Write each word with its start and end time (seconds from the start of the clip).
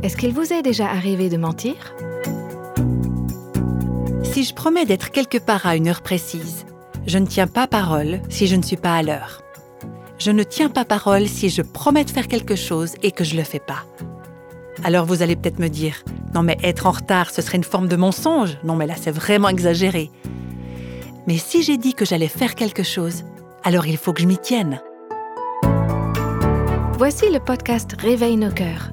Est-ce 0.00 0.16
qu'il 0.16 0.32
vous 0.32 0.52
est 0.52 0.62
déjà 0.62 0.88
arrivé 0.88 1.28
de 1.28 1.36
mentir? 1.36 1.74
Si 4.22 4.44
je 4.44 4.54
promets 4.54 4.86
d'être 4.86 5.10
quelque 5.10 5.38
part 5.38 5.66
à 5.66 5.74
une 5.74 5.88
heure 5.88 6.02
précise, 6.02 6.66
je 7.06 7.18
ne 7.18 7.26
tiens 7.26 7.48
pas 7.48 7.66
parole 7.66 8.20
si 8.28 8.46
je 8.46 8.54
ne 8.54 8.62
suis 8.62 8.76
pas 8.76 8.94
à 8.94 9.02
l'heure. 9.02 9.42
Je 10.18 10.30
ne 10.30 10.44
tiens 10.44 10.68
pas 10.68 10.84
parole 10.84 11.26
si 11.26 11.48
je 11.48 11.62
promets 11.62 12.04
de 12.04 12.10
faire 12.10 12.28
quelque 12.28 12.54
chose 12.54 12.94
et 13.02 13.10
que 13.10 13.24
je 13.24 13.34
ne 13.34 13.40
le 13.40 13.44
fais 13.44 13.58
pas. 13.58 13.86
Alors 14.84 15.04
vous 15.04 15.22
allez 15.22 15.34
peut-être 15.34 15.58
me 15.58 15.68
dire, 15.68 16.04
non 16.32 16.44
mais 16.44 16.58
être 16.62 16.86
en 16.86 16.92
retard, 16.92 17.30
ce 17.30 17.42
serait 17.42 17.58
une 17.58 17.64
forme 17.64 17.88
de 17.88 17.96
mensonge. 17.96 18.56
Non 18.62 18.76
mais 18.76 18.86
là, 18.86 18.94
c'est 18.96 19.10
vraiment 19.10 19.48
exagéré. 19.48 20.12
Mais 21.26 21.38
si 21.38 21.64
j'ai 21.64 21.76
dit 21.76 21.94
que 21.94 22.04
j'allais 22.04 22.28
faire 22.28 22.54
quelque 22.54 22.84
chose, 22.84 23.24
alors 23.64 23.86
il 23.88 23.96
faut 23.96 24.12
que 24.12 24.22
je 24.22 24.28
m'y 24.28 24.38
tienne. 24.38 24.80
Voici 26.98 27.30
le 27.30 27.40
podcast 27.40 27.96
Réveille 28.00 28.36
nos 28.36 28.52
cœurs. 28.52 28.92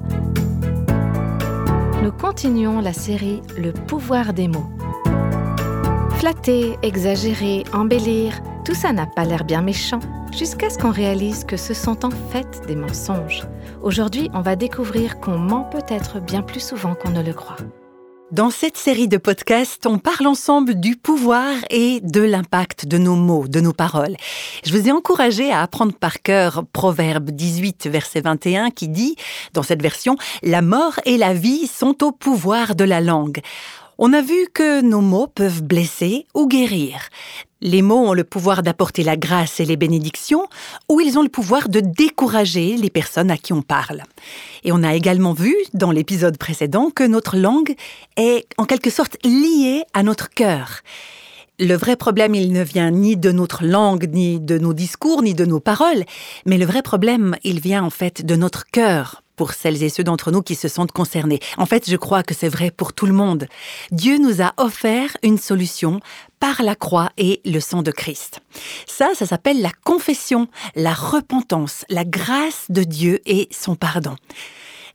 Nous 2.06 2.12
continuons 2.12 2.80
la 2.80 2.92
série 2.92 3.42
Le 3.58 3.72
pouvoir 3.72 4.32
des 4.32 4.46
mots. 4.46 4.70
Flatter, 6.18 6.78
exagérer, 6.82 7.64
embellir, 7.72 8.40
tout 8.64 8.74
ça 8.74 8.92
n'a 8.92 9.06
pas 9.06 9.24
l'air 9.24 9.42
bien 9.42 9.60
méchant, 9.60 9.98
jusqu'à 10.30 10.70
ce 10.70 10.78
qu'on 10.78 10.92
réalise 10.92 11.42
que 11.42 11.56
ce 11.56 11.74
sont 11.74 12.04
en 12.04 12.10
fait 12.10 12.62
des 12.68 12.76
mensonges. 12.76 13.42
Aujourd'hui, 13.82 14.30
on 14.34 14.40
va 14.40 14.54
découvrir 14.54 15.18
qu'on 15.18 15.36
ment 15.36 15.64
peut-être 15.64 16.20
bien 16.20 16.42
plus 16.42 16.60
souvent 16.60 16.94
qu'on 16.94 17.10
ne 17.10 17.24
le 17.24 17.32
croit. 17.32 17.56
Dans 18.32 18.50
cette 18.50 18.76
série 18.76 19.06
de 19.06 19.18
podcasts, 19.18 19.86
on 19.86 19.98
parle 19.98 20.26
ensemble 20.26 20.74
du 20.74 20.96
pouvoir 20.96 21.54
et 21.70 22.00
de 22.00 22.20
l'impact 22.20 22.84
de 22.84 22.98
nos 22.98 23.14
mots, 23.14 23.46
de 23.46 23.60
nos 23.60 23.72
paroles. 23.72 24.16
Je 24.64 24.72
vous 24.72 24.88
ai 24.88 24.90
encouragé 24.90 25.52
à 25.52 25.62
apprendre 25.62 25.92
par 25.92 26.20
cœur 26.22 26.64
Proverbe 26.72 27.30
18, 27.30 27.86
verset 27.86 28.22
21, 28.22 28.70
qui 28.70 28.88
dit, 28.88 29.14
dans 29.52 29.62
cette 29.62 29.80
version, 29.80 30.16
La 30.42 30.60
mort 30.60 30.98
et 31.04 31.18
la 31.18 31.34
vie 31.34 31.68
sont 31.68 32.02
au 32.02 32.10
pouvoir 32.10 32.74
de 32.74 32.82
la 32.82 33.00
langue. 33.00 33.42
On 33.98 34.12
a 34.12 34.20
vu 34.20 34.46
que 34.52 34.82
nos 34.82 35.00
mots 35.00 35.26
peuvent 35.26 35.62
blesser 35.62 36.26
ou 36.34 36.46
guérir. 36.46 37.08
Les 37.62 37.80
mots 37.80 38.08
ont 38.08 38.12
le 38.12 38.24
pouvoir 38.24 38.62
d'apporter 38.62 39.02
la 39.02 39.16
grâce 39.16 39.58
et 39.58 39.64
les 39.64 39.78
bénédictions, 39.78 40.48
ou 40.90 41.00
ils 41.00 41.18
ont 41.18 41.22
le 41.22 41.30
pouvoir 41.30 41.70
de 41.70 41.80
décourager 41.80 42.76
les 42.76 42.90
personnes 42.90 43.30
à 43.30 43.38
qui 43.38 43.54
on 43.54 43.62
parle. 43.62 44.02
Et 44.64 44.72
on 44.72 44.82
a 44.82 44.94
également 44.94 45.32
vu, 45.32 45.56
dans 45.72 45.92
l'épisode 45.92 46.36
précédent, 46.36 46.90
que 46.90 47.04
notre 47.04 47.38
langue 47.38 47.74
est 48.18 48.46
en 48.58 48.66
quelque 48.66 48.90
sorte 48.90 49.16
liée 49.24 49.84
à 49.94 50.02
notre 50.02 50.28
cœur. 50.28 50.82
Le 51.58 51.74
vrai 51.74 51.96
problème, 51.96 52.34
il 52.34 52.52
ne 52.52 52.62
vient 52.62 52.90
ni 52.90 53.16
de 53.16 53.32
notre 53.32 53.64
langue, 53.64 54.10
ni 54.12 54.38
de 54.38 54.58
nos 54.58 54.74
discours, 54.74 55.22
ni 55.22 55.32
de 55.32 55.46
nos 55.46 55.60
paroles, 55.60 56.04
mais 56.44 56.58
le 56.58 56.66
vrai 56.66 56.82
problème, 56.82 57.34
il 57.44 57.60
vient 57.60 57.82
en 57.82 57.88
fait 57.88 58.26
de 58.26 58.36
notre 58.36 58.66
cœur, 58.66 59.22
pour 59.36 59.52
celles 59.52 59.82
et 59.82 59.88
ceux 59.88 60.04
d'entre 60.04 60.30
nous 60.30 60.42
qui 60.42 60.54
se 60.54 60.68
sentent 60.68 60.92
concernés. 60.92 61.40
En 61.58 61.66
fait, 61.66 61.88
je 61.88 61.96
crois 61.96 62.22
que 62.22 62.34
c'est 62.34 62.48
vrai 62.48 62.70
pour 62.70 62.92
tout 62.92 63.06
le 63.06 63.12
monde. 63.12 63.46
Dieu 63.92 64.18
nous 64.18 64.42
a 64.42 64.54
offert 64.56 65.16
une 65.22 65.38
solution 65.38 66.00
par 66.40 66.62
la 66.62 66.74
croix 66.74 67.10
et 67.16 67.40
le 67.44 67.60
sang 67.60 67.82
de 67.82 67.90
Christ. 67.90 68.40
Ça, 68.86 69.10
ça 69.14 69.26
s'appelle 69.26 69.60
la 69.60 69.72
confession, 69.84 70.48
la 70.74 70.94
repentance, 70.94 71.84
la 71.88 72.04
grâce 72.04 72.66
de 72.68 72.82
Dieu 72.82 73.20
et 73.26 73.48
son 73.50 73.76
pardon. 73.76 74.16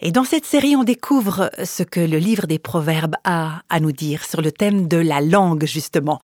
Et 0.04 0.12
dans 0.12 0.24
cette 0.24 0.46
série, 0.46 0.76
on 0.76 0.84
découvre 0.84 1.52
ce 1.64 1.84
que 1.84 2.00
le 2.00 2.18
livre 2.18 2.48
des 2.48 2.58
Proverbes 2.58 3.16
a 3.24 3.62
à 3.70 3.80
nous 3.80 3.92
dire 3.92 4.26
sur 4.26 4.42
le 4.42 4.52
thème 4.52 4.88
de 4.88 4.98
la 4.98 5.22
langue, 5.22 5.66
justement. 5.66 6.20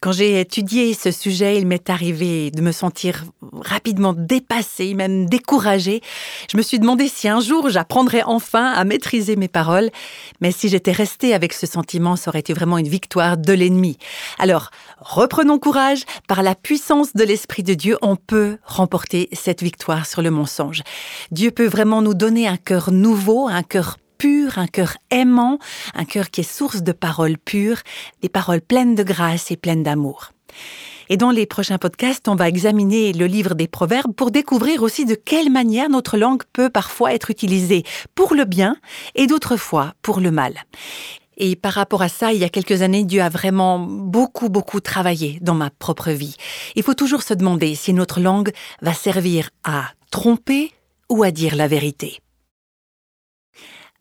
Quand 0.00 0.12
j'ai 0.12 0.40
étudié 0.40 0.92
ce 0.94 1.10
sujet, 1.10 1.56
il 1.56 1.66
m'est 1.66 1.88
arrivé 1.88 2.50
de 2.50 2.60
me 2.60 2.72
sentir 2.72 3.24
rapidement 3.52 4.12
dépassée, 4.12 4.94
même 4.94 5.26
découragée. 5.26 6.02
Je 6.50 6.56
me 6.56 6.62
suis 6.62 6.78
demandé 6.78 7.08
si 7.08 7.28
un 7.28 7.40
jour 7.40 7.70
j'apprendrais 7.70 8.22
enfin 8.22 8.72
à 8.72 8.84
maîtriser 8.84 9.36
mes 9.36 9.48
paroles, 9.48 9.90
mais 10.40 10.52
si 10.52 10.68
j'étais 10.68 10.92
restée 10.92 11.34
avec 11.34 11.52
ce 11.52 11.66
sentiment, 11.66 12.16
ça 12.16 12.30
aurait 12.30 12.40
été 12.40 12.52
vraiment 12.52 12.78
une 12.78 12.88
victoire 12.88 13.36
de 13.36 13.52
l'ennemi. 13.52 13.96
Alors, 14.38 14.70
reprenons 15.00 15.58
courage, 15.58 16.04
par 16.28 16.42
la 16.42 16.54
puissance 16.54 17.14
de 17.14 17.24
l'Esprit 17.24 17.62
de 17.62 17.74
Dieu, 17.74 17.96
on 18.02 18.16
peut 18.16 18.58
remporter 18.64 19.28
cette 19.32 19.62
victoire 19.62 20.06
sur 20.06 20.20
le 20.22 20.30
mensonge. 20.30 20.82
Dieu 21.30 21.50
peut 21.50 21.66
vraiment 21.66 22.02
nous 22.02 22.14
donner 22.14 22.46
un 22.46 22.58
cœur 22.58 22.92
nouveau, 22.92 23.48
un 23.48 23.62
cœur 23.62 23.96
pur, 24.18 24.58
un 24.58 24.66
cœur 24.66 24.96
aimant, 25.10 25.58
un 25.94 26.04
cœur 26.04 26.30
qui 26.30 26.40
est 26.40 26.44
source 26.44 26.82
de 26.82 26.92
paroles 26.92 27.38
pures, 27.38 27.80
des 28.22 28.28
paroles 28.28 28.60
pleines 28.60 28.94
de 28.94 29.02
grâce 29.02 29.50
et 29.50 29.56
pleines 29.56 29.82
d'amour. 29.82 30.32
Et 31.08 31.16
dans 31.16 31.30
les 31.30 31.46
prochains 31.46 31.78
podcasts, 31.78 32.28
on 32.28 32.34
va 32.34 32.48
examiner 32.48 33.12
le 33.12 33.26
livre 33.26 33.54
des 33.54 33.68
Proverbes 33.68 34.12
pour 34.12 34.30
découvrir 34.30 34.82
aussi 34.82 35.04
de 35.04 35.14
quelle 35.14 35.50
manière 35.50 35.88
notre 35.88 36.16
langue 36.16 36.42
peut 36.52 36.70
parfois 36.70 37.14
être 37.14 37.30
utilisée 37.30 37.84
pour 38.14 38.34
le 38.34 38.44
bien 38.44 38.76
et 39.14 39.26
d'autres 39.26 39.56
fois 39.56 39.94
pour 40.02 40.20
le 40.20 40.30
mal. 40.30 40.54
Et 41.36 41.54
par 41.54 41.74
rapport 41.74 42.02
à 42.02 42.08
ça, 42.08 42.32
il 42.32 42.40
y 42.40 42.44
a 42.44 42.48
quelques 42.48 42.82
années, 42.82 43.04
Dieu 43.04 43.20
a 43.20 43.28
vraiment 43.28 43.78
beaucoup, 43.78 44.48
beaucoup 44.48 44.80
travaillé 44.80 45.38
dans 45.42 45.54
ma 45.54 45.70
propre 45.70 46.10
vie. 46.10 46.34
Il 46.74 46.82
faut 46.82 46.94
toujours 46.94 47.22
se 47.22 47.34
demander 47.34 47.74
si 47.74 47.92
notre 47.92 48.20
langue 48.20 48.52
va 48.80 48.94
servir 48.94 49.50
à 49.62 49.90
tromper 50.10 50.72
ou 51.10 51.22
à 51.22 51.30
dire 51.30 51.54
la 51.54 51.68
vérité. 51.68 52.20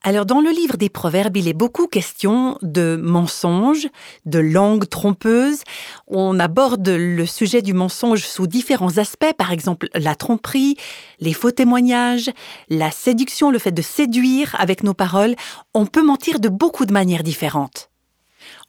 Alors 0.07 0.27
dans 0.27 0.39
le 0.39 0.51
livre 0.51 0.77
des 0.77 0.89
Proverbes, 0.89 1.35
il 1.35 1.47
est 1.47 1.53
beaucoup 1.53 1.87
question 1.87 2.59
de 2.61 2.95
mensonges, 3.01 3.87
de 4.27 4.37
langue 4.37 4.87
trompeuse. 4.87 5.63
On 6.05 6.39
aborde 6.39 6.87
le 6.87 7.25
sujet 7.25 7.63
du 7.63 7.73
mensonge 7.73 8.23
sous 8.23 8.45
différents 8.45 8.99
aspects, 8.99 9.33
par 9.35 9.51
exemple 9.51 9.87
la 9.95 10.13
tromperie, 10.13 10.77
les 11.19 11.33
faux 11.33 11.49
témoignages, 11.49 12.29
la 12.69 12.91
séduction, 12.91 13.49
le 13.49 13.57
fait 13.57 13.71
de 13.71 13.81
séduire 13.81 14.55
avec 14.59 14.83
nos 14.83 14.93
paroles. 14.93 15.33
On 15.73 15.87
peut 15.87 16.05
mentir 16.05 16.39
de 16.39 16.49
beaucoup 16.49 16.85
de 16.85 16.93
manières 16.93 17.23
différentes. 17.23 17.89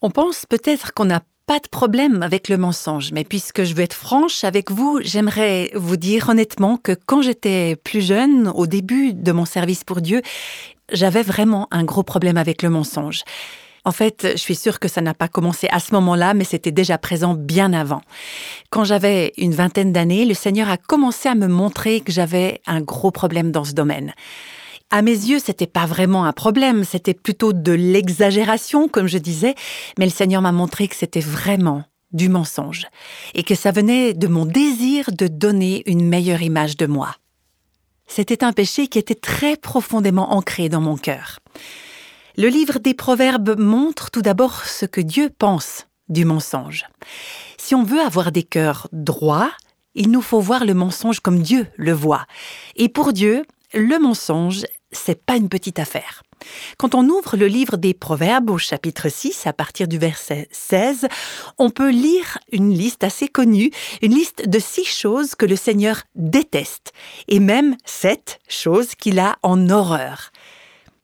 On 0.00 0.10
pense 0.10 0.46
peut-être 0.46 0.94
qu'on 0.94 1.04
n'a 1.04 1.20
pas 1.46 1.60
de 1.60 1.68
problème 1.68 2.22
avec 2.24 2.48
le 2.48 2.56
mensonge, 2.56 3.12
mais 3.12 3.22
puisque 3.22 3.62
je 3.62 3.74
veux 3.74 3.84
être 3.84 3.94
franche 3.94 4.42
avec 4.42 4.72
vous, 4.72 4.98
j'aimerais 5.02 5.70
vous 5.74 5.96
dire 5.96 6.28
honnêtement 6.28 6.76
que 6.76 6.92
quand 7.06 7.22
j'étais 7.22 7.76
plus 7.76 8.04
jeune, 8.04 8.50
au 8.52 8.66
début 8.66 9.14
de 9.14 9.30
mon 9.30 9.44
service 9.44 9.84
pour 9.84 10.00
Dieu, 10.00 10.22
j'avais 10.90 11.22
vraiment 11.22 11.68
un 11.70 11.84
gros 11.84 12.02
problème 12.02 12.36
avec 12.36 12.62
le 12.62 12.70
mensonge. 12.70 13.22
En 13.84 13.92
fait, 13.92 14.26
je 14.32 14.36
suis 14.38 14.56
sûre 14.56 14.80
que 14.80 14.88
ça 14.88 15.00
n'a 15.00 15.14
pas 15.14 15.28
commencé 15.28 15.68
à 15.70 15.78
ce 15.78 15.94
moment-là, 15.94 16.34
mais 16.34 16.42
c'était 16.42 16.72
déjà 16.72 16.98
présent 16.98 17.34
bien 17.34 17.72
avant. 17.72 18.02
Quand 18.70 18.82
j'avais 18.82 19.32
une 19.36 19.54
vingtaine 19.54 19.92
d'années, 19.92 20.24
le 20.24 20.34
Seigneur 20.34 20.68
a 20.68 20.76
commencé 20.76 21.28
à 21.28 21.36
me 21.36 21.46
montrer 21.46 22.00
que 22.00 22.10
j'avais 22.10 22.60
un 22.66 22.80
gros 22.80 23.12
problème 23.12 23.52
dans 23.52 23.64
ce 23.64 23.74
domaine. 23.74 24.12
À 24.96 25.02
mes 25.02 25.10
yeux, 25.10 25.40
c'était 25.40 25.66
pas 25.66 25.84
vraiment 25.84 26.24
un 26.24 26.32
problème, 26.32 26.82
c'était 26.82 27.12
plutôt 27.12 27.52
de 27.52 27.72
l'exagération, 27.72 28.88
comme 28.88 29.08
je 29.08 29.18
disais, 29.18 29.54
mais 29.98 30.06
le 30.06 30.10
Seigneur 30.10 30.40
m'a 30.40 30.52
montré 30.52 30.88
que 30.88 30.96
c'était 30.96 31.20
vraiment 31.20 31.84
du 32.12 32.30
mensonge 32.30 32.86
et 33.34 33.42
que 33.42 33.54
ça 33.54 33.72
venait 33.72 34.14
de 34.14 34.26
mon 34.26 34.46
désir 34.46 35.10
de 35.12 35.26
donner 35.26 35.82
une 35.84 36.08
meilleure 36.08 36.40
image 36.40 36.78
de 36.78 36.86
moi. 36.86 37.14
C'était 38.06 38.42
un 38.42 38.54
péché 38.54 38.86
qui 38.86 38.98
était 38.98 39.14
très 39.14 39.58
profondément 39.58 40.32
ancré 40.32 40.70
dans 40.70 40.80
mon 40.80 40.96
cœur. 40.96 41.40
Le 42.38 42.48
livre 42.48 42.78
des 42.78 42.94
Proverbes 42.94 43.60
montre 43.60 44.10
tout 44.10 44.22
d'abord 44.22 44.64
ce 44.64 44.86
que 44.86 45.02
Dieu 45.02 45.28
pense 45.28 45.88
du 46.08 46.24
mensonge. 46.24 46.86
Si 47.58 47.74
on 47.74 47.82
veut 47.82 48.00
avoir 48.00 48.32
des 48.32 48.44
cœurs 48.44 48.88
droits, 48.92 49.52
il 49.94 50.10
nous 50.10 50.22
faut 50.22 50.40
voir 50.40 50.64
le 50.64 50.72
mensonge 50.72 51.20
comme 51.20 51.42
Dieu 51.42 51.66
le 51.76 51.92
voit. 51.92 52.24
Et 52.76 52.88
pour 52.88 53.12
Dieu, 53.12 53.44
le 53.74 53.98
mensonge, 53.98 54.64
c'est 54.96 55.24
pas 55.24 55.36
une 55.36 55.48
petite 55.48 55.78
affaire. 55.78 56.22
Quand 56.78 56.94
on 56.94 57.08
ouvre 57.08 57.36
le 57.36 57.46
livre 57.46 57.76
des 57.76 57.94
Proverbes 57.94 58.50
au 58.50 58.58
chapitre 58.58 59.08
6, 59.08 59.46
à 59.46 59.52
partir 59.52 59.88
du 59.88 59.98
verset 59.98 60.48
16, 60.52 61.06
on 61.58 61.70
peut 61.70 61.90
lire 61.90 62.38
une 62.52 62.72
liste 62.72 63.04
assez 63.04 63.28
connue, 63.28 63.70
une 64.02 64.14
liste 64.14 64.48
de 64.48 64.58
six 64.58 64.84
choses 64.84 65.34
que 65.34 65.46
le 65.46 65.56
Seigneur 65.56 66.02
déteste, 66.14 66.92
et 67.28 67.40
même 67.40 67.76
sept 67.84 68.38
choses 68.48 68.94
qu'il 68.94 69.18
a 69.18 69.36
en 69.42 69.70
horreur. 69.70 70.30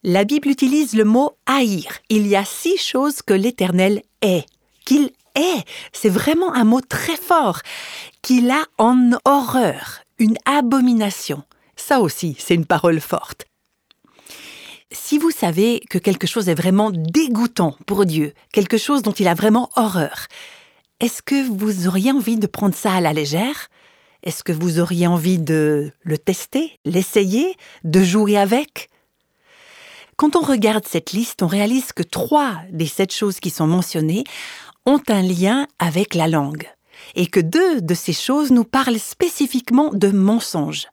La 0.05 0.25
Bible 0.25 0.49
utilise 0.49 0.94
le 0.94 1.05
mot 1.05 1.37
haïr. 1.46 1.99
Il 2.08 2.26
y 2.26 2.34
a 2.34 2.44
six 2.44 2.76
choses 2.76 3.22
que 3.22 3.34
l'Éternel 3.34 4.02
est, 4.20 4.46
qu'il 4.84 5.12
est. 5.37 5.64
C'est 5.93 6.08
vraiment 6.08 6.52
un 6.55 6.64
mot 6.64 6.81
très 6.81 7.17
fort, 7.17 7.61
qu'il 8.20 8.50
a 8.50 8.64
en 8.78 9.12
horreur, 9.25 10.00
une 10.19 10.37
abomination. 10.44 11.44
Ça 11.76 12.00
aussi, 12.00 12.37
c'est 12.38 12.55
une 12.55 12.67
parole 12.67 13.00
forte. 13.00 13.44
Si 14.93 15.17
vous 15.17 15.31
savez 15.31 15.81
que 15.89 15.97
quelque 15.97 16.27
chose 16.27 16.49
est 16.49 16.55
vraiment 16.55 16.91
dégoûtant 16.91 17.77
pour 17.87 18.05
Dieu, 18.05 18.35
quelque 18.53 18.77
chose 18.77 19.03
dont 19.03 19.12
il 19.12 19.27
a 19.27 19.35
vraiment 19.35 19.71
horreur, 19.77 20.27
est-ce 21.00 21.23
que 21.23 21.49
vous 21.49 21.89
auriez 21.89 22.12
envie 22.12 22.37
de 22.37 22.47
prendre 22.47 22.75
ça 22.75 22.93
à 22.93 23.00
la 23.00 23.12
légère? 23.12 23.69
Est-ce 24.23 24.44
que 24.44 24.53
vous 24.53 24.79
auriez 24.79 25.06
envie 25.06 25.39
de 25.39 25.91
le 26.03 26.19
tester, 26.19 26.79
l'essayer, 26.85 27.56
de 27.85 28.03
jouer 28.03 28.37
avec? 28.37 28.91
Quand 30.17 30.37
on 30.37 30.43
regarde 30.43 30.87
cette 30.87 31.12
liste, 31.12 31.43
on 31.43 31.49
réalise 31.49 31.93
que 31.93 32.03
trois 32.03 32.59
des 32.71 32.87
sept 32.87 33.12
choses 33.12 33.41
qui 33.41 33.50
sont 33.50 33.67
mentionnées 33.67 34.25
ont 34.85 35.00
un 35.09 35.23
lien 35.23 35.67
avec 35.79 36.15
la 36.15 36.29
langue, 36.29 36.69
et 37.15 37.27
que 37.27 37.41
deux 37.41 37.81
de 37.81 37.94
ces 37.94 38.12
choses 38.12 38.50
nous 38.50 38.65
parlent 38.65 39.00
spécifiquement 39.00 39.91
de 39.93 40.09
mensonges. 40.09 40.92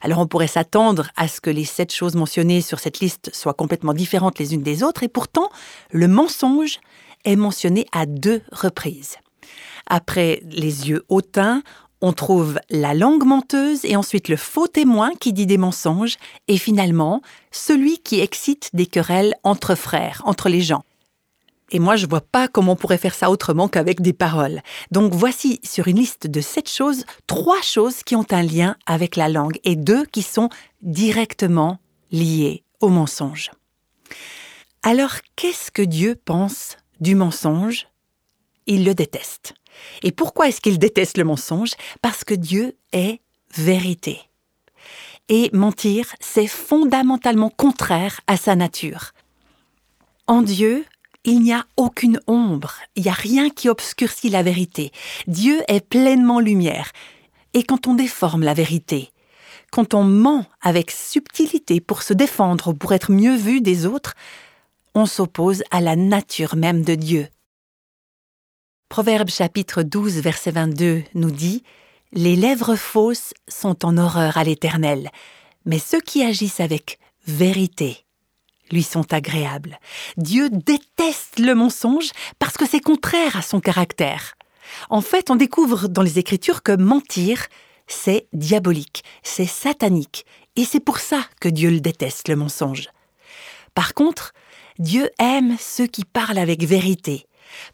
Alors 0.00 0.18
on 0.18 0.26
pourrait 0.26 0.46
s'attendre 0.46 1.10
à 1.16 1.28
ce 1.28 1.40
que 1.40 1.50
les 1.50 1.64
sept 1.64 1.92
choses 1.92 2.14
mentionnées 2.14 2.60
sur 2.60 2.80
cette 2.80 3.00
liste 3.00 3.30
soient 3.34 3.54
complètement 3.54 3.92
différentes 3.92 4.38
les 4.38 4.54
unes 4.54 4.62
des 4.62 4.82
autres, 4.82 5.02
et 5.02 5.08
pourtant 5.08 5.50
le 5.90 6.08
mensonge 6.08 6.80
est 7.24 7.36
mentionné 7.36 7.86
à 7.92 8.06
deux 8.06 8.42
reprises. 8.50 9.16
Après 9.86 10.42
les 10.44 10.88
yeux 10.88 11.04
hautains, 11.08 11.62
on 12.00 12.12
trouve 12.12 12.58
la 12.70 12.94
langue 12.94 13.24
menteuse 13.24 13.84
et 13.84 13.96
ensuite 13.96 14.28
le 14.28 14.36
faux 14.36 14.68
témoin 14.68 15.12
qui 15.20 15.32
dit 15.32 15.46
des 15.46 15.58
mensonges 15.58 16.16
et 16.48 16.56
finalement 16.56 17.20
celui 17.50 17.98
qui 17.98 18.20
excite 18.20 18.70
des 18.72 18.86
querelles 18.86 19.34
entre 19.44 19.74
frères, 19.74 20.22
entre 20.24 20.48
les 20.48 20.62
gens. 20.62 20.82
Et 21.70 21.78
moi, 21.78 21.96
je 21.96 22.06
vois 22.06 22.20
pas 22.20 22.48
comment 22.48 22.72
on 22.72 22.76
pourrait 22.76 22.98
faire 22.98 23.14
ça 23.14 23.30
autrement 23.30 23.68
qu'avec 23.68 24.00
des 24.00 24.12
paroles. 24.12 24.60
Donc 24.90 25.12
voici 25.14 25.60
sur 25.62 25.88
une 25.88 25.98
liste 25.98 26.26
de 26.26 26.40
sept 26.40 26.68
choses, 26.68 27.04
trois 27.26 27.62
choses 27.62 28.02
qui 28.02 28.16
ont 28.16 28.26
un 28.30 28.42
lien 28.42 28.76
avec 28.86 29.16
la 29.16 29.28
langue 29.28 29.58
et 29.64 29.76
deux 29.76 30.04
qui 30.06 30.22
sont 30.22 30.48
directement 30.82 31.78
liées 32.10 32.64
au 32.80 32.88
mensonge. 32.88 33.50
Alors, 34.82 35.12
qu'est-ce 35.36 35.70
que 35.70 35.82
Dieu 35.82 36.16
pense 36.24 36.76
du 37.00 37.14
mensonge? 37.14 37.86
Il 38.66 38.84
le 38.84 38.94
déteste. 38.94 39.54
Et 40.02 40.12
pourquoi 40.12 40.48
est-ce 40.48 40.60
qu'il 40.60 40.78
déteste 40.78 41.18
le 41.18 41.24
mensonge? 41.24 41.72
Parce 42.02 42.24
que 42.24 42.34
Dieu 42.34 42.76
est 42.92 43.20
vérité. 43.54 44.18
Et 45.28 45.50
mentir, 45.52 46.06
c'est 46.18 46.46
fondamentalement 46.46 47.50
contraire 47.50 48.20
à 48.26 48.36
sa 48.36 48.56
nature. 48.56 49.12
En 50.26 50.42
Dieu, 50.42 50.84
il 51.24 51.40
n'y 51.40 51.52
a 51.52 51.66
aucune 51.76 52.20
ombre, 52.26 52.74
il 52.96 53.02
n'y 53.02 53.10
a 53.10 53.14
rien 53.14 53.50
qui 53.50 53.68
obscurcit 53.68 54.30
la 54.30 54.42
vérité. 54.42 54.90
Dieu 55.26 55.60
est 55.68 55.86
pleinement 55.86 56.40
lumière. 56.40 56.92
Et 57.52 57.62
quand 57.62 57.86
on 57.86 57.94
déforme 57.94 58.42
la 58.42 58.54
vérité, 58.54 59.10
quand 59.70 59.94
on 59.94 60.04
ment 60.04 60.46
avec 60.60 60.90
subtilité 60.90 61.80
pour 61.80 62.02
se 62.02 62.14
défendre 62.14 62.68
ou 62.68 62.74
pour 62.74 62.92
être 62.92 63.12
mieux 63.12 63.36
vu 63.36 63.60
des 63.60 63.86
autres, 63.86 64.14
on 64.94 65.06
s'oppose 65.06 65.62
à 65.70 65.80
la 65.80 65.94
nature 65.94 66.56
même 66.56 66.82
de 66.82 66.94
Dieu. 66.94 67.28
Proverbe 68.88 69.30
chapitre 69.30 69.82
12 69.82 70.18
verset 70.20 70.50
22 70.50 71.04
nous 71.14 71.30
dit 71.30 71.62
Les 72.12 72.34
lèvres 72.34 72.76
fausses 72.76 73.34
sont 73.46 73.84
en 73.84 73.96
horreur 73.98 74.36
à 74.36 74.44
l'Éternel, 74.44 75.10
mais 75.64 75.78
ceux 75.78 76.00
qui 76.00 76.24
agissent 76.24 76.60
avec 76.60 76.98
vérité 77.26 78.04
lui 78.72 78.82
sont 78.82 79.12
agréables. 79.12 79.78
Dieu 80.16 80.48
déteste 80.50 81.38
le 81.38 81.54
mensonge 81.54 82.10
parce 82.38 82.56
que 82.56 82.66
c'est 82.66 82.80
contraire 82.80 83.36
à 83.36 83.42
son 83.42 83.60
caractère. 83.60 84.34
En 84.88 85.00
fait, 85.00 85.30
on 85.30 85.36
découvre 85.36 85.88
dans 85.88 86.02
les 86.02 86.18
Écritures 86.18 86.62
que 86.62 86.76
mentir, 86.76 87.46
c'est 87.86 88.28
diabolique, 88.32 89.02
c'est 89.22 89.46
satanique, 89.46 90.24
et 90.56 90.64
c'est 90.64 90.80
pour 90.80 90.98
ça 90.98 91.24
que 91.40 91.48
Dieu 91.48 91.70
le 91.70 91.80
déteste, 91.80 92.28
le 92.28 92.36
mensonge. 92.36 92.88
Par 93.74 93.94
contre, 93.94 94.32
Dieu 94.78 95.10
aime 95.18 95.56
ceux 95.58 95.86
qui 95.86 96.04
parlent 96.04 96.38
avec 96.38 96.64
vérité, 96.64 97.26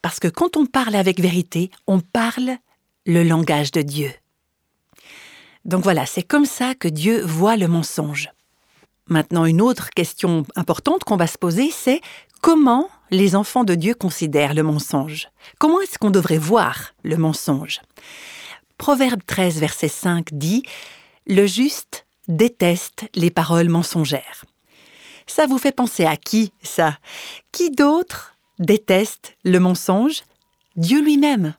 parce 0.03 0.21
que 0.21 0.29
quand 0.29 0.57
on 0.57 0.67
parle 0.67 0.95
avec 0.95 1.21
vérité, 1.21 1.71
on 1.87 2.01
parle 2.01 2.57
le 3.05 3.23
langage 3.23 3.73
de 3.73 3.83
Dieu. 3.83 4.13
Donc 5.65 5.83
voilà, 5.83 6.07
c'est 6.07 6.23
comme 6.23 6.47
ça 6.47 6.75
que 6.75 6.89
Dieu 6.89 7.23
voit 7.23 7.57
le 7.57 7.69
mensonge. 7.69 8.31
Maintenant, 9.09 9.45
une 9.45 9.63
autre 9.63 9.91
question 9.91 10.45
importante 10.57 11.05
qu'on 11.05 11.17
va 11.17 11.27
se 11.27 11.39
poser, 11.39 11.71
c'est 11.71 12.01
comment 12.41 12.89
les 13.11 13.37
enfants 13.37 13.65
de 13.65 13.75
Dieu 13.75 13.95
considèrent 13.95 14.55
le 14.55 14.65
mensonge? 14.65 15.29
Comment 15.59 15.81
est-ce 15.81 15.99
qu'on 15.99 16.11
devrait 16.11 16.39
voir 16.39 16.95
le 17.05 17.17
mensonge? 17.17 17.81
Proverbe 18.79 19.21
13, 19.27 19.61
verset 19.61 19.89
5 19.89 20.29
dit 20.33 20.63
Le 21.27 21.47
juste 21.47 22.07
déteste 22.29 23.05
les 23.15 23.31
paroles 23.31 23.69
mensongères. 23.69 24.45
Ça 25.27 25.47
vous 25.47 25.59
fait 25.59 25.73
penser 25.73 26.05
à 26.05 26.17
qui, 26.17 26.53
ça? 26.63 26.99
Qui 27.53 27.71
d'autre 27.71 28.37
déteste 28.59 29.37
le 29.45 29.61
mensonge? 29.61 30.23
Dieu 30.77 31.01
lui-même. 31.01 31.55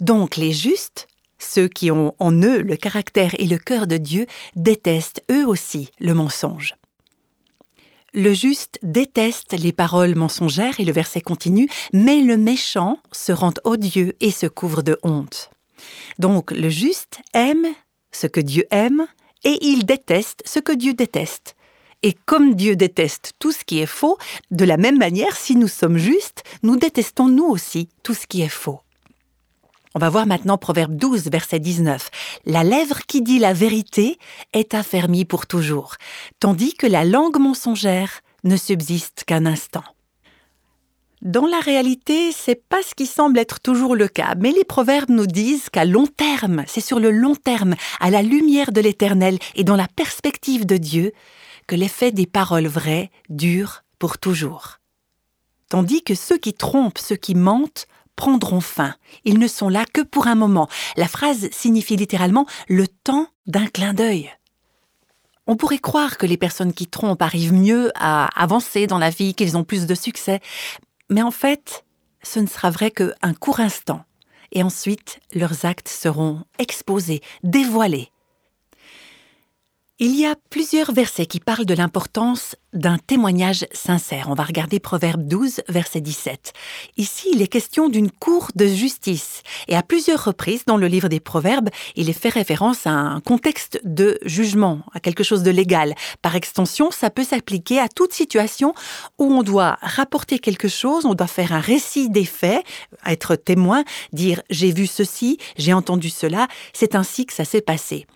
Donc 0.00 0.36
les 0.36 0.52
justes, 0.52 1.06
ceux 1.38 1.68
qui 1.68 1.90
ont 1.90 2.14
en 2.18 2.32
eux 2.42 2.62
le 2.62 2.76
caractère 2.76 3.34
et 3.38 3.46
le 3.46 3.58
cœur 3.58 3.86
de 3.86 3.96
Dieu, 3.96 4.26
détestent 4.56 5.22
eux 5.30 5.46
aussi 5.46 5.90
le 6.00 6.14
mensonge. 6.14 6.74
Le 8.14 8.32
juste 8.32 8.78
déteste 8.82 9.52
les 9.52 9.72
paroles 9.72 10.14
mensongères 10.14 10.80
et 10.80 10.84
le 10.84 10.92
verset 10.92 11.20
continue, 11.20 11.68
mais 11.92 12.20
le 12.22 12.36
méchant 12.36 12.98
se 13.12 13.32
rend 13.32 13.52
odieux 13.64 14.14
et 14.20 14.30
se 14.30 14.46
couvre 14.46 14.82
de 14.82 14.98
honte. 15.02 15.50
Donc 16.18 16.50
le 16.50 16.70
juste 16.70 17.18
aime 17.34 17.66
ce 18.10 18.26
que 18.26 18.40
Dieu 18.40 18.64
aime 18.70 19.06
et 19.44 19.58
il 19.60 19.84
déteste 19.84 20.42
ce 20.46 20.58
que 20.58 20.72
Dieu 20.72 20.94
déteste. 20.94 21.54
Et 22.02 22.14
comme 22.26 22.54
Dieu 22.54 22.76
déteste 22.76 23.32
tout 23.38 23.52
ce 23.52 23.64
qui 23.64 23.80
est 23.80 23.86
faux, 23.86 24.18
de 24.50 24.64
la 24.64 24.76
même 24.76 24.98
manière, 24.98 25.36
si 25.36 25.56
nous 25.56 25.68
sommes 25.68 25.98
justes, 25.98 26.44
nous 26.62 26.76
détestons 26.76 27.28
nous 27.28 27.46
aussi 27.46 27.88
tout 28.02 28.14
ce 28.14 28.26
qui 28.26 28.42
est 28.42 28.48
faux. 28.48 28.80
On 29.94 29.98
va 29.98 30.10
voir 30.10 30.26
maintenant 30.26 30.58
Proverbe 30.58 30.94
12, 30.94 31.30
verset 31.30 31.60
19. 31.60 32.10
La 32.44 32.62
lèvre 32.62 33.00
qui 33.06 33.22
dit 33.22 33.38
la 33.38 33.52
vérité 33.52 34.18
est 34.52 34.74
affermie 34.74 35.24
pour 35.24 35.46
toujours, 35.46 35.96
tandis 36.40 36.74
que 36.74 36.86
la 36.86 37.04
langue 37.04 37.38
mensongère 37.38 38.20
ne 38.44 38.56
subsiste 38.56 39.24
qu'un 39.26 39.46
instant. 39.46 39.84
Dans 41.22 41.46
la 41.46 41.58
réalité, 41.58 42.30
c'est 42.30 42.62
pas 42.68 42.82
ce 42.82 42.94
qui 42.94 43.06
semble 43.06 43.40
être 43.40 43.58
toujours 43.58 43.96
le 43.96 44.06
cas, 44.06 44.34
mais 44.38 44.52
les 44.52 44.62
proverbes 44.62 45.10
nous 45.10 45.26
disent 45.26 45.68
qu'à 45.68 45.84
long 45.84 46.06
terme, 46.06 46.62
c'est 46.68 46.80
sur 46.80 47.00
le 47.00 47.10
long 47.10 47.34
terme, 47.34 47.74
à 47.98 48.10
la 48.10 48.22
lumière 48.22 48.70
de 48.70 48.80
l'Éternel 48.80 49.38
et 49.56 49.64
dans 49.64 49.74
la 49.74 49.88
perspective 49.88 50.64
de 50.64 50.76
Dieu, 50.76 51.12
que 51.66 51.74
l'effet 51.74 52.12
des 52.12 52.26
paroles 52.26 52.68
vraies 52.68 53.10
dure 53.30 53.82
pour 53.98 54.18
toujours. 54.18 54.78
Tandis 55.68 56.02
que 56.02 56.14
ceux 56.14 56.38
qui 56.38 56.54
trompent, 56.54 56.98
ceux 56.98 57.16
qui 57.16 57.34
mentent, 57.34 57.88
prendront 58.18 58.60
fin. 58.60 58.96
Ils 59.24 59.38
ne 59.38 59.46
sont 59.46 59.68
là 59.68 59.84
que 59.90 60.00
pour 60.00 60.26
un 60.26 60.34
moment. 60.34 60.68
La 60.96 61.06
phrase 61.06 61.48
signifie 61.52 61.94
littéralement 61.94 62.46
le 62.68 62.88
temps 62.88 63.28
d'un 63.46 63.66
clin 63.68 63.94
d'œil. 63.94 64.30
On 65.46 65.56
pourrait 65.56 65.78
croire 65.78 66.18
que 66.18 66.26
les 66.26 66.36
personnes 66.36 66.72
qui 66.72 66.88
trompent 66.88 67.22
arrivent 67.22 67.54
mieux 67.54 67.92
à 67.94 68.26
avancer 68.38 68.88
dans 68.88 68.98
la 68.98 69.10
vie, 69.10 69.34
qu'ils 69.34 69.56
ont 69.56 69.62
plus 69.62 69.86
de 69.86 69.94
succès, 69.94 70.40
mais 71.08 71.22
en 71.22 71.30
fait, 71.30 71.84
ce 72.22 72.40
ne 72.40 72.48
sera 72.48 72.70
vrai 72.70 72.90
qu'un 72.90 73.34
court 73.38 73.60
instant, 73.60 74.04
et 74.50 74.64
ensuite 74.64 75.20
leurs 75.32 75.64
actes 75.64 75.88
seront 75.88 76.42
exposés, 76.58 77.22
dévoilés. 77.44 78.10
Il 80.00 80.14
y 80.14 80.26
a 80.26 80.36
plusieurs 80.48 80.92
versets 80.92 81.26
qui 81.26 81.40
parlent 81.40 81.66
de 81.66 81.74
l'importance 81.74 82.54
d'un 82.72 82.98
témoignage 82.98 83.66
sincère. 83.72 84.28
On 84.28 84.34
va 84.34 84.44
regarder 84.44 84.78
Proverbe 84.78 85.26
12, 85.26 85.62
verset 85.68 86.00
17. 86.00 86.52
Ici, 86.98 87.30
il 87.32 87.42
est 87.42 87.48
question 87.48 87.88
d'une 87.88 88.10
cour 88.10 88.50
de 88.54 88.66
justice. 88.66 89.42
Et 89.66 89.74
à 89.74 89.82
plusieurs 89.82 90.24
reprises 90.24 90.64
dans 90.66 90.76
le 90.76 90.86
livre 90.86 91.08
des 91.08 91.18
Proverbes, 91.18 91.70
il 91.96 92.08
est 92.08 92.12
fait 92.12 92.28
référence 92.28 92.86
à 92.86 92.90
un 92.90 93.20
contexte 93.20 93.80
de 93.82 94.18
jugement, 94.24 94.82
à 94.92 95.00
quelque 95.00 95.24
chose 95.24 95.42
de 95.42 95.50
légal. 95.50 95.94
Par 96.22 96.36
extension, 96.36 96.92
ça 96.92 97.10
peut 97.10 97.24
s'appliquer 97.24 97.80
à 97.80 97.88
toute 97.88 98.12
situation 98.12 98.74
où 99.18 99.24
on 99.24 99.42
doit 99.42 99.78
rapporter 99.80 100.38
quelque 100.38 100.68
chose, 100.68 101.06
on 101.06 101.14
doit 101.14 101.26
faire 101.26 101.52
un 101.52 101.60
récit 101.60 102.08
des 102.08 102.26
faits, 102.26 102.64
être 103.04 103.34
témoin, 103.34 103.82
dire 104.12 104.42
j'ai 104.50 104.72
vu 104.72 104.86
ceci, 104.86 105.38
j'ai 105.56 105.72
entendu 105.72 106.10
cela, 106.10 106.46
c'est 106.72 106.94
ainsi 106.94 107.26
que 107.26 107.32
ça 107.32 107.44
s'est 107.44 107.62
passé. 107.62 108.06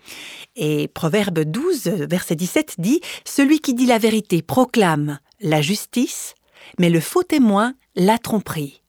Et 0.54 0.88
Proverbe 0.88 1.40
12, 1.73 2.07
verset 2.09 2.37
17 2.37 2.75
dit 2.79 3.00
Celui 3.25 3.61
qui 3.61 3.75
dit 3.75 3.87
la 3.87 3.99
vérité 3.99 4.43
proclame 4.43 5.19
la 5.41 5.62
justice, 5.62 6.35
mais 6.79 6.91
le 6.91 7.00
faux 7.00 7.23
témoin 7.23 7.75
la 7.97 8.19
tromperie. 8.19 8.83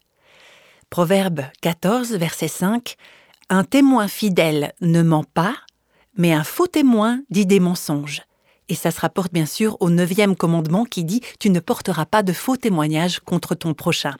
Proverbe 0.89 1.41
14, 1.61 2.13
verset 2.13 2.47
5 2.47 2.95
Un 3.49 3.63
témoin 3.63 4.07
fidèle 4.07 4.73
ne 4.81 5.01
ment 5.01 5.23
pas, 5.23 5.55
mais 6.17 6.33
un 6.33 6.43
faux 6.43 6.67
témoin 6.67 7.21
dit 7.29 7.45
des 7.45 7.59
mensonges. 7.59 8.21
Et 8.69 8.75
ça 8.75 8.91
se 8.91 8.99
rapporte 8.99 9.33
bien 9.33 9.45
sûr 9.45 9.77
au 9.79 9.89
neuvième 9.89 10.35
commandement 10.35 10.85
qui 10.85 11.03
dit 11.03 11.21
Tu 11.39 11.49
ne 11.49 11.59
porteras 11.59 12.05
pas 12.05 12.23
de 12.23 12.33
faux 12.33 12.57
témoignages 12.57 13.19
contre 13.19 13.55
ton 13.55 13.73
prochain. 13.73 14.15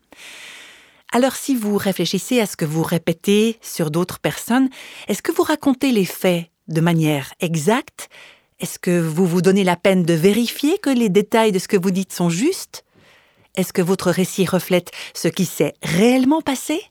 Alors 1.12 1.36
si 1.36 1.56
vous 1.56 1.78
réfléchissez 1.78 2.40
à 2.40 2.46
ce 2.46 2.58
que 2.58 2.66
vous 2.66 2.84
répétez 2.84 3.60
sur 3.62 3.92
d'autres 3.92 4.20
personnes, 4.20 4.70
est-ce 5.08 5.22
que 5.22 5.32
vous 5.32 5.44
racontez 5.44 5.92
les 5.92 6.06
faits 6.06 6.48
de 6.70 6.82
manière 6.82 7.34
exacte 7.40 8.10
est-ce 8.64 8.80
que 8.80 8.98
vous 8.98 9.28
vous 9.28 9.42
donnez 9.42 9.66
la 9.66 9.76
peine 9.76 10.04
de 10.04 10.14
vérifier 10.14 10.78
que 10.78 10.90
les 10.90 11.10
détails 11.10 11.52
de 11.52 11.60
ce 11.60 11.68
que 11.68 11.76
vous 11.76 11.92
dites 11.92 12.14
sont 12.14 12.30
justes? 12.30 12.86
Est-ce 13.56 13.74
que 13.74 13.82
votre 13.82 14.10
récit 14.10 14.46
reflète 14.46 14.92
ce 15.14 15.28
qui 15.28 15.44
s'est 15.44 15.74
réellement 15.84 16.42
passé? 16.42 16.82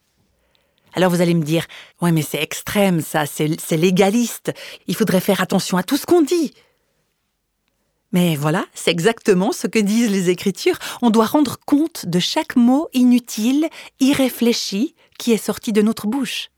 Alors 0.93 1.11
vous 1.11 1.23
allez 1.23 1.33
me 1.33 1.43
dire, 1.43 1.67
ouais 2.03 2.13
mais 2.13 2.21
c'est 2.21 2.43
extrême 2.43 3.01
ça, 3.01 3.25
c'est 3.25 3.57
légaliste, 3.79 4.53
il 4.87 4.95
faudrait 4.95 5.23
faire 5.23 5.41
attention 5.41 5.79
à 5.79 5.83
tout 5.83 5.97
ce 5.97 6.05
qu'on 6.05 6.21
dit. 6.21 6.53
Mais 8.13 8.37
voilà, 8.37 8.67
c'est 8.75 8.91
exactement 8.91 9.51
ce 9.53 9.67
que 9.67 9.79
disent 9.79 10.11
les 10.11 10.29
Écritures, 10.29 10.79
on 11.01 11.09
doit 11.09 11.25
rendre 11.25 11.59
compte 11.65 12.05
de 12.05 12.19
chaque 12.19 12.55
mot 12.55 12.91
inutile, 12.93 13.71
irréfléchi, 13.99 14.95
qui 15.19 15.33
est 15.33 15.43
sorti 15.43 15.73
de 15.73 15.81
notre 15.81 16.07
bouche. 16.07 16.52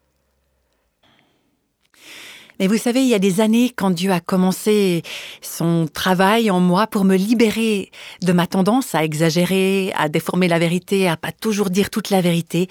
Mais 2.61 2.67
vous 2.69 2.79
savez, 2.79 3.03
il 3.03 3.09
y 3.09 3.15
a 3.15 3.19
des 3.19 3.41
années, 3.41 3.73
quand 3.75 3.91
Dieu 3.91 4.13
a 4.13 4.21
commencé 4.21 5.03
son 5.43 5.89
travail 5.93 6.51
en 6.51 6.61
moi 6.61 6.87
pour 6.87 7.05
me 7.05 7.17
libérer 7.17 7.91
de 8.23 8.33
ma 8.33 8.47
tendance 8.47 8.95
à 8.95 9.05
exagérer, 9.05 9.93
à 9.97 10.09
déformer 10.09 10.47
la 10.47 10.59
vérité, 10.59 11.09
à 11.09 11.17
pas 11.17 11.33
toujours 11.33 11.71
dire 11.71 11.91
toute 11.91 12.11
la 12.11 12.21
vérité, 12.21 12.69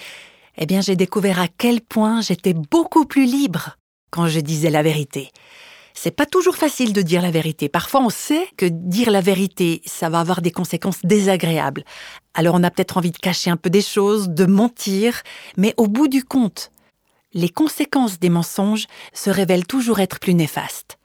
eh 0.57 0.65
bien, 0.65 0.81
j'ai 0.81 0.95
découvert 0.95 1.39
à 1.39 1.47
quel 1.47 1.81
point 1.81 2.21
j'étais 2.21 2.53
beaucoup 2.53 3.05
plus 3.05 3.25
libre 3.25 3.77
quand 4.09 4.27
je 4.27 4.39
disais 4.39 4.69
la 4.69 4.83
vérité. 4.83 5.31
C'est 5.95 6.11
pas 6.11 6.25
toujours 6.25 6.55
facile 6.55 6.93
de 6.93 7.01
dire 7.01 7.21
la 7.21 7.31
vérité. 7.31 7.69
Parfois, 7.69 8.01
on 8.01 8.09
sait 8.09 8.47
que 8.57 8.65
dire 8.65 9.11
la 9.11 9.21
vérité, 9.21 9.81
ça 9.85 10.09
va 10.09 10.19
avoir 10.19 10.41
des 10.41 10.51
conséquences 10.51 10.99
désagréables. 11.03 11.83
Alors, 12.33 12.55
on 12.55 12.63
a 12.63 12.71
peut-être 12.71 12.97
envie 12.97 13.11
de 13.11 13.17
cacher 13.17 13.49
un 13.49 13.57
peu 13.57 13.69
des 13.69 13.81
choses, 13.81 14.29
de 14.29 14.45
mentir, 14.45 15.21
mais 15.55 15.73
au 15.77 15.87
bout 15.87 16.07
du 16.07 16.23
compte, 16.23 16.71
les 17.33 17.49
conséquences 17.49 18.19
des 18.19 18.29
mensonges 18.29 18.87
se 19.13 19.29
révèlent 19.29 19.67
toujours 19.67 19.99
être 19.99 20.19
plus 20.19 20.33
néfastes. 20.33 20.97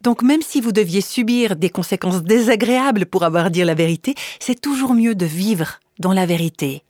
Donc 0.00 0.22
même 0.22 0.42
si 0.42 0.60
vous 0.60 0.72
deviez 0.72 1.00
subir 1.00 1.54
des 1.56 1.70
conséquences 1.70 2.22
désagréables 2.22 3.06
pour 3.06 3.22
avoir 3.24 3.50
dit 3.50 3.62
la 3.62 3.74
vérité, 3.74 4.14
c'est 4.40 4.60
toujours 4.60 4.94
mieux 4.94 5.14
de 5.14 5.26
vivre 5.26 5.78
dans 5.98 6.12
la 6.12 6.26
vérité 6.26 6.82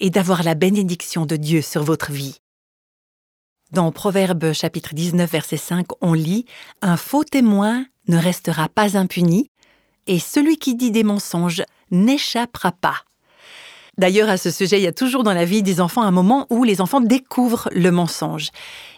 et 0.00 0.10
d'avoir 0.10 0.42
la 0.42 0.54
bénédiction 0.54 1.26
de 1.26 1.36
Dieu 1.36 1.62
sur 1.62 1.82
votre 1.82 2.12
vie. 2.12 2.40
Dans 3.72 3.90
Proverbe 3.92 4.52
chapitre 4.52 4.94
19 4.94 5.30
verset 5.30 5.56
5, 5.56 5.86
on 6.00 6.12
lit 6.12 6.46
Un 6.82 6.96
faux 6.96 7.24
témoin 7.24 7.84
ne 8.08 8.16
restera 8.16 8.68
pas 8.68 8.96
impuni, 8.96 9.50
et 10.06 10.20
celui 10.20 10.56
qui 10.56 10.76
dit 10.76 10.92
des 10.92 11.02
mensonges 11.02 11.64
n'échappera 11.90 12.70
pas. 12.72 13.05
D'ailleurs, 13.98 14.28
à 14.28 14.36
ce 14.36 14.50
sujet, 14.50 14.78
il 14.78 14.82
y 14.82 14.88
a 14.88 14.92
toujours 14.92 15.22
dans 15.22 15.32
la 15.32 15.46
vie 15.46 15.62
des 15.62 15.80
enfants 15.80 16.02
un 16.02 16.10
moment 16.10 16.46
où 16.50 16.64
les 16.64 16.82
enfants 16.82 17.00
découvrent 17.00 17.70
le 17.72 17.90
mensonge. 17.90 18.50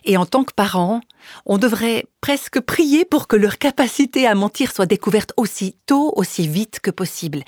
Et 0.04 0.16
en 0.16 0.26
tant 0.26 0.42
que 0.42 0.52
parents, 0.52 1.00
on 1.46 1.56
devrait 1.56 2.06
presque 2.20 2.58
prier 2.58 3.04
pour 3.04 3.28
que 3.28 3.36
leur 3.36 3.58
capacité 3.58 4.26
à 4.26 4.34
mentir 4.34 4.72
soit 4.72 4.86
découverte 4.86 5.32
aussi 5.36 5.76
tôt, 5.86 6.12
aussi 6.16 6.48
vite 6.48 6.80
que 6.80 6.90
possible. 6.90 7.44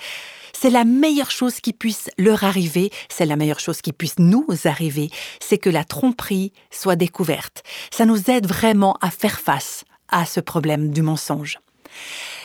C'est 0.52 0.71
la 0.71 0.85
meilleure 0.85 1.33
chose 1.33 1.61
qui 1.61 1.73
puisse 1.73 2.09
leur 2.19 2.45
arriver, 2.45 2.90
c'est 3.09 3.26
la 3.26 3.37
meilleure 3.37 3.61
chose 3.61 3.80
qui 3.80 3.92
puisse 3.92 4.19
nous 4.19 4.47
arriver, 4.64 5.11
c'est 5.40 5.59
que 5.59 5.71
la 5.71 5.85
tromperie 5.85 6.52
soit 6.71 6.97
découverte. 6.97 7.64
Ça 7.90 8.07
nous 8.07 8.30
aide 8.30 8.47
vraiment 8.47 8.97
à 9.00 9.11
faire 9.11 9.40
face 9.40 9.85
à 10.09 10.25
ce 10.25 10.38
problème 10.38 10.90
du 10.90 11.02
mensonge. 11.02 11.59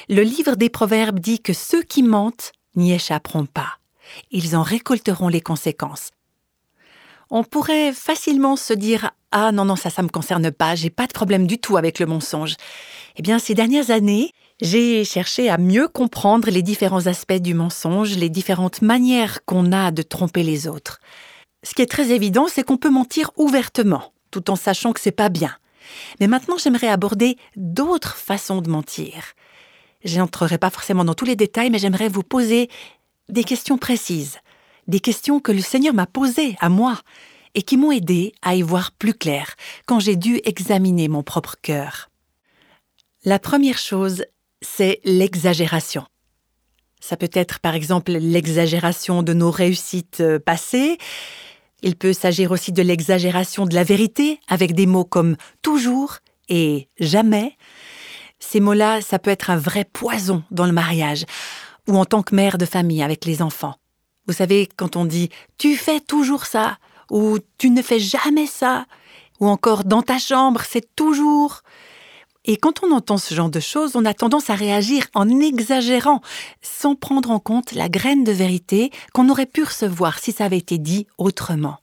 Le 0.09 0.23
livre 0.23 0.55
des 0.55 0.69
Proverbes 0.69 1.19
dit 1.19 1.41
que 1.41 1.53
ceux 1.53 1.83
qui 1.83 2.01
mentent 2.01 2.53
n'y 2.75 2.93
échapperont 2.93 3.45
pas 3.45 3.77
ils 4.31 4.55
en 4.55 4.63
récolteront 4.63 5.27
les 5.27 5.41
conséquences. 5.41 6.11
On 7.29 7.43
pourrait 7.43 7.91
facilement 7.91 8.55
se 8.55 8.73
dire 8.73 9.11
Ah 9.31 9.51
non, 9.51 9.65
non, 9.65 9.75
ça, 9.75 9.89
ça 9.89 10.03
me 10.03 10.09
concerne 10.09 10.51
pas, 10.51 10.75
j'ai 10.75 10.89
pas 10.89 11.07
de 11.07 11.13
problème 11.13 11.47
du 11.47 11.57
tout 11.57 11.77
avec 11.77 11.99
le 11.99 12.05
mensonge. 12.05 12.55
Eh 13.15 13.21
bien, 13.21 13.39
ces 13.39 13.55
dernières 13.55 13.89
années, 13.89 14.31
j'ai 14.61 15.03
cherché 15.03 15.49
à 15.49 15.57
mieux 15.57 15.87
comprendre 15.87 16.49
les 16.49 16.61
différents 16.61 17.07
aspects 17.07 17.33
du 17.33 17.53
mensonge, 17.53 18.15
les 18.15 18.29
différentes 18.29 18.81
manières 18.81 19.43
qu'on 19.45 19.71
a 19.71 19.91
de 19.91 20.01
tromper 20.01 20.43
les 20.43 20.67
autres. 20.67 20.99
Ce 21.63 21.73
qui 21.73 21.81
est 21.81 21.91
très 21.91 22.11
évident, 22.11 22.45
c'est 22.47 22.63
qu'on 22.63 22.77
peut 22.77 22.91
mentir 22.91 23.31
ouvertement, 23.37 24.13
tout 24.29 24.51
en 24.51 24.55
sachant 24.55 24.93
que 24.93 25.01
c'est 25.01 25.11
pas 25.11 25.29
bien. 25.29 25.51
Mais 26.19 26.27
maintenant, 26.27 26.57
j'aimerais 26.57 26.87
aborder 26.87 27.37
d'autres 27.55 28.15
façons 28.15 28.61
de 28.61 28.69
mentir. 28.69 29.33
Je 30.03 30.19
n'entrerai 30.19 30.59
pas 30.59 30.69
forcément 30.69 31.03
dans 31.03 31.15
tous 31.15 31.25
les 31.25 31.35
détails, 31.35 31.71
mais 31.71 31.79
j'aimerais 31.79 32.09
vous 32.09 32.23
poser 32.23 32.69
des 33.29 33.43
questions 33.43 33.77
précises, 33.77 34.39
des 34.87 34.99
questions 34.99 35.39
que 35.39 35.51
le 35.51 35.61
Seigneur 35.61 35.93
m'a 35.93 36.05
posées 36.05 36.55
à 36.59 36.69
moi 36.69 36.99
et 37.55 37.61
qui 37.61 37.77
m'ont 37.77 37.91
aidé 37.91 38.33
à 38.41 38.55
y 38.55 38.61
voir 38.61 38.91
plus 38.91 39.13
clair 39.13 39.55
quand 39.85 39.99
j'ai 39.99 40.15
dû 40.15 40.39
examiner 40.43 41.07
mon 41.07 41.23
propre 41.23 41.55
cœur. 41.61 42.09
La 43.23 43.39
première 43.39 43.77
chose, 43.77 44.25
c'est 44.61 44.99
l'exagération. 45.03 46.05
Ça 46.99 47.17
peut 47.17 47.29
être 47.33 47.59
par 47.59 47.75
exemple 47.75 48.11
l'exagération 48.13 49.23
de 49.23 49.33
nos 49.33 49.51
réussites 49.51 50.21
euh, 50.21 50.39
passées. 50.39 50.97
Il 51.81 51.95
peut 51.95 52.13
s'agir 52.13 52.51
aussi 52.51 52.71
de 52.71 52.81
l'exagération 52.81 53.65
de 53.65 53.75
la 53.75 53.83
vérité 53.83 54.39
avec 54.47 54.73
des 54.73 54.85
mots 54.85 55.05
comme 55.05 55.35
toujours 55.61 56.17
et 56.49 56.89
jamais. 56.99 57.57
Ces 58.39 58.59
mots-là, 58.59 59.01
ça 59.01 59.19
peut 59.19 59.31
être 59.31 59.49
un 59.49 59.57
vrai 59.57 59.85
poison 59.85 60.43
dans 60.51 60.65
le 60.65 60.71
mariage 60.71 61.25
ou 61.87 61.97
en 61.97 62.05
tant 62.05 62.23
que 62.23 62.35
mère 62.35 62.57
de 62.57 62.65
famille 62.65 63.03
avec 63.03 63.25
les 63.25 63.41
enfants. 63.41 63.75
Vous 64.27 64.33
savez, 64.33 64.67
quand 64.75 64.95
on 64.95 65.05
dit 65.05 65.29
tu 65.57 65.75
fais 65.75 65.99
toujours 65.99 66.45
ça, 66.45 66.77
ou 67.11 67.37
tu 67.57 67.69
ne 67.69 67.81
fais 67.81 67.99
jamais 67.99 68.47
ça, 68.47 68.85
ou 69.39 69.47
encore 69.47 69.83
dans 69.83 70.01
ta 70.01 70.17
chambre, 70.17 70.61
c'est 70.67 70.95
toujours. 70.95 71.61
Et 72.45 72.57
quand 72.57 72.83
on 72.83 72.91
entend 72.91 73.17
ce 73.17 73.33
genre 73.33 73.49
de 73.49 73.59
choses, 73.59 73.95
on 73.95 74.05
a 74.05 74.13
tendance 74.13 74.49
à 74.49 74.55
réagir 74.55 75.05
en 75.15 75.29
exagérant, 75.39 76.21
sans 76.61 76.95
prendre 76.95 77.31
en 77.31 77.39
compte 77.39 77.71
la 77.71 77.89
graine 77.89 78.23
de 78.23 78.31
vérité 78.31 78.91
qu'on 79.13 79.29
aurait 79.29 79.47
pu 79.47 79.63
recevoir 79.63 80.19
si 80.19 80.31
ça 80.31 80.45
avait 80.45 80.57
été 80.57 80.77
dit 80.77 81.07
autrement. 81.17 81.77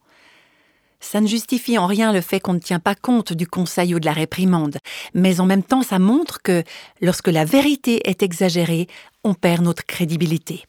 Ça 1.00 1.20
ne 1.20 1.26
justifie 1.26 1.78
en 1.78 1.86
rien 1.86 2.12
le 2.12 2.20
fait 2.20 2.38
qu'on 2.38 2.52
ne 2.52 2.60
tient 2.60 2.78
pas 2.78 2.94
compte 2.94 3.32
du 3.32 3.44
conseil 3.44 3.92
ou 3.92 3.98
de 3.98 4.06
la 4.06 4.12
réprimande, 4.12 4.78
mais 5.14 5.40
en 5.40 5.46
même 5.46 5.64
temps 5.64 5.82
ça 5.82 5.98
montre 5.98 6.40
que 6.42 6.62
lorsque 7.00 7.26
la 7.26 7.44
vérité 7.44 8.08
est 8.08 8.22
exagérée, 8.22 8.86
on 9.24 9.34
perd 9.34 9.62
notre 9.62 9.84
crédibilité. 9.84 10.64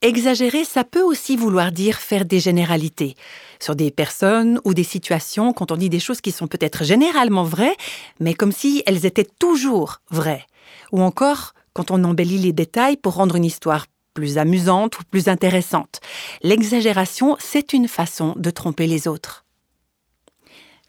Exagérer, 0.00 0.64
ça 0.64 0.84
peut 0.84 1.02
aussi 1.02 1.36
vouloir 1.36 1.72
dire 1.72 1.96
faire 1.96 2.24
des 2.24 2.38
généralités 2.38 3.16
sur 3.58 3.74
des 3.74 3.90
personnes 3.90 4.60
ou 4.64 4.72
des 4.72 4.84
situations 4.84 5.52
quand 5.52 5.72
on 5.72 5.76
dit 5.76 5.88
des 5.88 5.98
choses 5.98 6.20
qui 6.20 6.30
sont 6.30 6.46
peut-être 6.46 6.84
généralement 6.84 7.42
vraies, 7.42 7.76
mais 8.20 8.34
comme 8.34 8.52
si 8.52 8.84
elles 8.86 9.06
étaient 9.06 9.26
toujours 9.40 10.00
vraies. 10.10 10.46
Ou 10.92 11.02
encore 11.02 11.54
quand 11.72 11.90
on 11.90 12.04
embellit 12.04 12.38
les 12.38 12.52
détails 12.52 12.96
pour 12.96 13.14
rendre 13.14 13.34
une 13.34 13.44
histoire 13.44 13.86
plus 14.14 14.38
amusante 14.38 14.98
ou 14.98 15.02
plus 15.10 15.28
intéressante. 15.28 16.00
L'exagération, 16.42 17.36
c'est 17.40 17.72
une 17.72 17.88
façon 17.88 18.34
de 18.36 18.50
tromper 18.50 18.86
les 18.86 19.08
autres. 19.08 19.44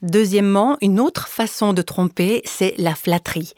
Deuxièmement, 0.01 0.77
une 0.81 0.99
autre 0.99 1.27
façon 1.27 1.73
de 1.73 1.81
tromper, 1.81 2.41
c'est 2.45 2.73
la 2.77 2.95
flatterie. 2.95 3.53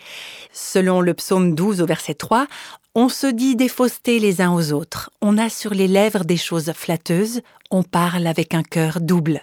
Selon 0.51 0.99
le 0.99 1.13
psaume 1.13 1.53
12 1.53 1.81
au 1.81 1.85
verset 1.85 2.15
3, 2.15 2.47
on 2.95 3.09
se 3.09 3.27
dit 3.27 3.55
des 3.55 3.69
les 4.07 4.41
uns 4.41 4.51
aux 4.51 4.73
autres, 4.73 5.11
on 5.21 5.37
a 5.37 5.49
sur 5.49 5.73
les 5.73 5.87
lèvres 5.87 6.25
des 6.25 6.37
choses 6.37 6.71
flatteuses, 6.73 7.41
on 7.69 7.83
parle 7.83 8.27
avec 8.27 8.53
un 8.53 8.63
cœur 8.63 8.99
double. 8.99 9.41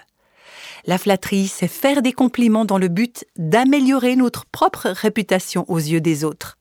La 0.87 0.99
flatterie, 0.99 1.49
c'est 1.49 1.69
faire 1.69 2.03
des 2.03 2.13
compliments 2.13 2.65
dans 2.65 2.79
le 2.79 2.89
but 2.89 3.25
d'améliorer 3.37 4.17
notre 4.17 4.45
propre 4.47 4.89
réputation 4.89 5.65
aux 5.69 5.79
yeux 5.79 6.01
des 6.01 6.25
autres. 6.25 6.59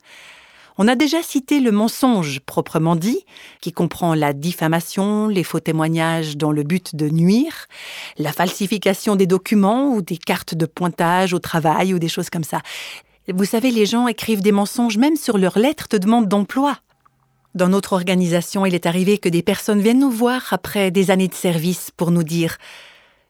On 0.79 0.88
a 0.88 0.96
déjà 0.96 1.24
cité 1.24 1.60
le 1.60 1.72
mensonge 1.72 2.39
proprement 2.41 2.96
dit, 2.96 3.25
qui 3.62 3.72
comprend 3.72 4.13
la 4.13 4.34
diffamation, 4.34 5.27
les 5.27 5.43
faux 5.43 5.60
témoignages 5.60 6.38
dans 6.38 6.51
le 6.51 6.62
but 6.62 6.96
de 6.96 7.10
nuire, 7.10 7.65
la 8.17 8.31
falsification 8.31 9.15
des 9.15 9.25
documents 9.25 9.93
ou 9.93 10.03
des 10.03 10.17
cartes 10.17 10.53
de 10.53 10.67
pointage 10.67 11.34
au 11.34 11.39
travail 11.39 11.96
ou 11.96 12.00
des 12.00 12.07
choses 12.07 12.29
comme 12.29 12.43
ça. 12.43 12.62
Vous 13.27 13.46
savez, 13.46 13.72
les 13.72 13.88
gens 13.88 14.07
écrivent 14.07 14.43
des 14.43 14.51
mensonges 14.51 14.98
même 14.98 15.15
sur 15.15 15.39
leurs 15.39 15.57
lettres 15.57 15.88
de 15.89 15.98
demande 15.98 16.27
d'emploi. 16.27 16.77
Dans 17.55 17.69
notre 17.69 17.93
organisation, 17.93 18.67
il 18.67 18.75
est 18.75 18.86
arrivé 18.86 19.17
que 19.17 19.29
des 19.29 19.41
personnes 19.41 19.81
viennent 19.81 20.00
nous 20.00 20.12
voir 20.12 20.46
après 20.51 20.91
des 20.91 21.10
années 21.10 21.27
de 21.27 21.34
service 21.34 21.89
pour 21.98 22.12
nous 22.12 22.24
dire 22.24 22.57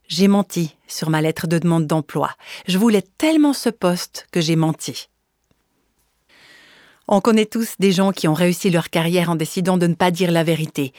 J'ai 0.10 0.28
menti 0.28 0.76
sur 0.88 1.10
ma 1.10 1.22
lettre 1.22 1.48
de 1.48 1.60
demande 1.60 1.88
d'emploi. 1.88 2.32
Je 2.68 2.78
voulais 2.78 3.04
tellement 3.18 3.54
ce 3.54 3.70
poste 3.70 4.28
que 4.32 4.42
j'ai 4.42 4.58
menti. 4.58 5.08
On 7.10 7.22
connaît 7.22 7.46
tous 7.46 7.76
des 7.80 7.94
gens 7.94 8.12
qui 8.12 8.28
ont 8.28 8.34
réussi 8.34 8.70
leur 8.70 8.90
carrière 8.90 9.30
en 9.30 9.36
décidant 9.36 9.78
de 9.78 9.88
ne 9.88 9.94
pas 9.94 10.12
dire 10.12 10.30
la 10.30 10.44
vérité. 10.44 10.92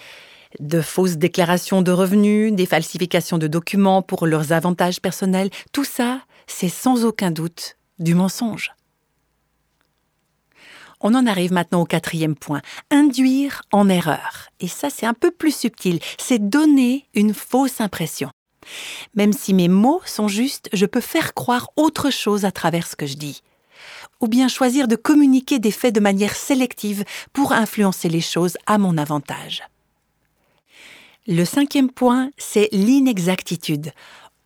De 0.58 0.80
fausses 0.80 1.18
déclarations 1.18 1.82
de 1.82 1.92
revenus, 1.92 2.54
des 2.54 2.64
falsifications 2.64 3.36
de 3.36 3.46
documents 3.46 4.00
pour 4.00 4.26
leurs 4.26 4.52
avantages 4.52 5.02
personnels, 5.02 5.50
tout 5.70 5.84
ça, 5.84 6.22
c'est 6.46 6.70
sans 6.70 7.04
aucun 7.04 7.30
doute 7.30 7.76
du 7.98 8.14
mensonge. 8.14 8.72
On 11.00 11.14
en 11.14 11.26
arrive 11.26 11.52
maintenant 11.52 11.82
au 11.82 11.84
quatrième 11.84 12.34
point, 12.34 12.62
induire 12.90 13.62
en 13.70 13.90
erreur. 13.90 14.48
Et 14.60 14.68
ça, 14.68 14.88
c'est 14.88 15.06
un 15.06 15.14
peu 15.14 15.30
plus 15.30 15.54
subtil, 15.54 16.00
c'est 16.16 16.48
donner 16.48 17.04
une 17.14 17.34
fausse 17.34 17.82
impression. 17.82 18.30
Même 19.14 19.34
si 19.34 19.52
mes 19.52 19.68
mots 19.68 20.00
sont 20.06 20.26
justes, 20.26 20.70
je 20.72 20.86
peux 20.86 21.02
faire 21.02 21.34
croire 21.34 21.68
autre 21.76 22.10
chose 22.10 22.46
à 22.46 22.50
travers 22.50 22.86
ce 22.86 22.96
que 22.96 23.06
je 23.06 23.16
dis 23.16 23.42
ou 24.20 24.28
bien 24.28 24.48
choisir 24.48 24.88
de 24.88 24.96
communiquer 24.96 25.58
des 25.58 25.70
faits 25.70 25.94
de 25.94 26.00
manière 26.00 26.34
sélective 26.34 27.04
pour 27.32 27.52
influencer 27.52 28.08
les 28.08 28.20
choses 28.20 28.56
à 28.66 28.78
mon 28.78 28.98
avantage. 28.98 29.62
Le 31.26 31.44
cinquième 31.44 31.90
point, 31.90 32.30
c'est 32.38 32.68
l'inexactitude. 32.72 33.92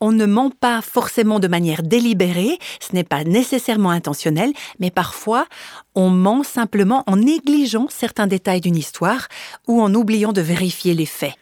On 0.01 0.11
ne 0.11 0.27
ment 0.27 0.51
pas 0.51 0.83
forcément 0.83 1.39
de 1.39 1.47
manière 1.47 1.85
délibérée, 1.85 2.59
ce 2.81 2.93
n'est 2.93 3.05
pas 3.05 3.23
nécessairement 3.23 3.91
intentionnel, 3.91 4.53
mais 4.81 4.91
parfois 4.91 5.47
on 5.95 6.11
ment 6.11 6.43
simplement 6.43 7.05
en 7.07 7.19
négligeant 7.19 7.87
certains 7.89 8.27
détails 8.27 8.61
d'une 8.61 8.77
histoire 8.77 9.29
ou 9.69 9.81
en 9.81 9.95
oubliant 9.95 10.33
de 10.33 10.41
vérifier 10.41 10.95
les 10.95 11.07
faits. 11.07 11.35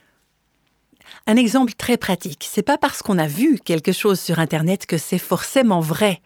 Un 1.27 1.37
exemple 1.37 1.73
très 1.73 1.97
pratique, 1.97 2.47
c'est 2.51 2.63
pas 2.63 2.77
parce 2.77 3.01
qu'on 3.01 3.17
a 3.17 3.27
vu 3.27 3.59
quelque 3.65 3.93
chose 3.93 4.21
sur 4.21 4.41
internet 4.41 4.85
que 4.85 4.99
c'est 4.99 5.19
forcément 5.19 5.81
vrai. 5.81 6.21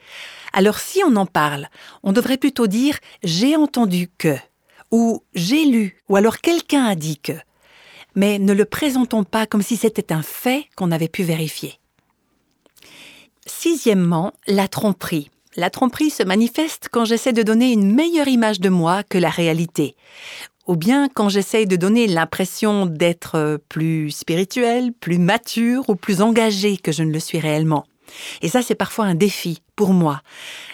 Alors 0.56 0.78
si 0.78 1.02
on 1.04 1.16
en 1.16 1.26
parle, 1.26 1.68
on 2.04 2.12
devrait 2.12 2.36
plutôt 2.36 2.68
dire 2.68 2.96
j'ai 3.24 3.56
entendu 3.56 4.08
que 4.16 4.36
ou 4.92 5.24
j'ai 5.34 5.64
lu 5.64 6.00
ou 6.08 6.14
alors 6.14 6.38
quelqu'un 6.38 6.84
a 6.84 6.94
dit 6.94 7.18
que. 7.18 7.32
Mais 8.14 8.38
ne 8.38 8.52
le 8.52 8.64
présentons 8.64 9.24
pas 9.24 9.46
comme 9.46 9.62
si 9.62 9.76
c'était 9.76 10.12
un 10.12 10.22
fait 10.22 10.66
qu'on 10.76 10.92
avait 10.92 11.08
pu 11.08 11.24
vérifier. 11.24 11.80
Sixièmement, 13.44 14.32
la 14.46 14.68
tromperie. 14.68 15.28
La 15.56 15.70
tromperie 15.70 16.10
se 16.10 16.22
manifeste 16.22 16.88
quand 16.88 17.04
j'essaie 17.04 17.32
de 17.32 17.42
donner 17.42 17.72
une 17.72 17.92
meilleure 17.92 18.28
image 18.28 18.60
de 18.60 18.68
moi 18.68 19.02
que 19.02 19.18
la 19.18 19.30
réalité, 19.30 19.96
ou 20.68 20.76
bien 20.76 21.08
quand 21.08 21.28
j'essaie 21.28 21.66
de 21.66 21.74
donner 21.74 22.06
l'impression 22.06 22.86
d'être 22.86 23.60
plus 23.68 24.12
spirituel, 24.12 24.92
plus 24.92 25.18
mature 25.18 25.88
ou 25.88 25.96
plus 25.96 26.22
engagé 26.22 26.76
que 26.76 26.92
je 26.92 27.02
ne 27.02 27.12
le 27.12 27.20
suis 27.20 27.40
réellement. 27.40 27.84
Et 28.42 28.48
ça, 28.48 28.62
c'est 28.62 28.74
parfois 28.74 29.06
un 29.06 29.14
défi 29.14 29.60
pour 29.76 29.92
moi 29.92 30.22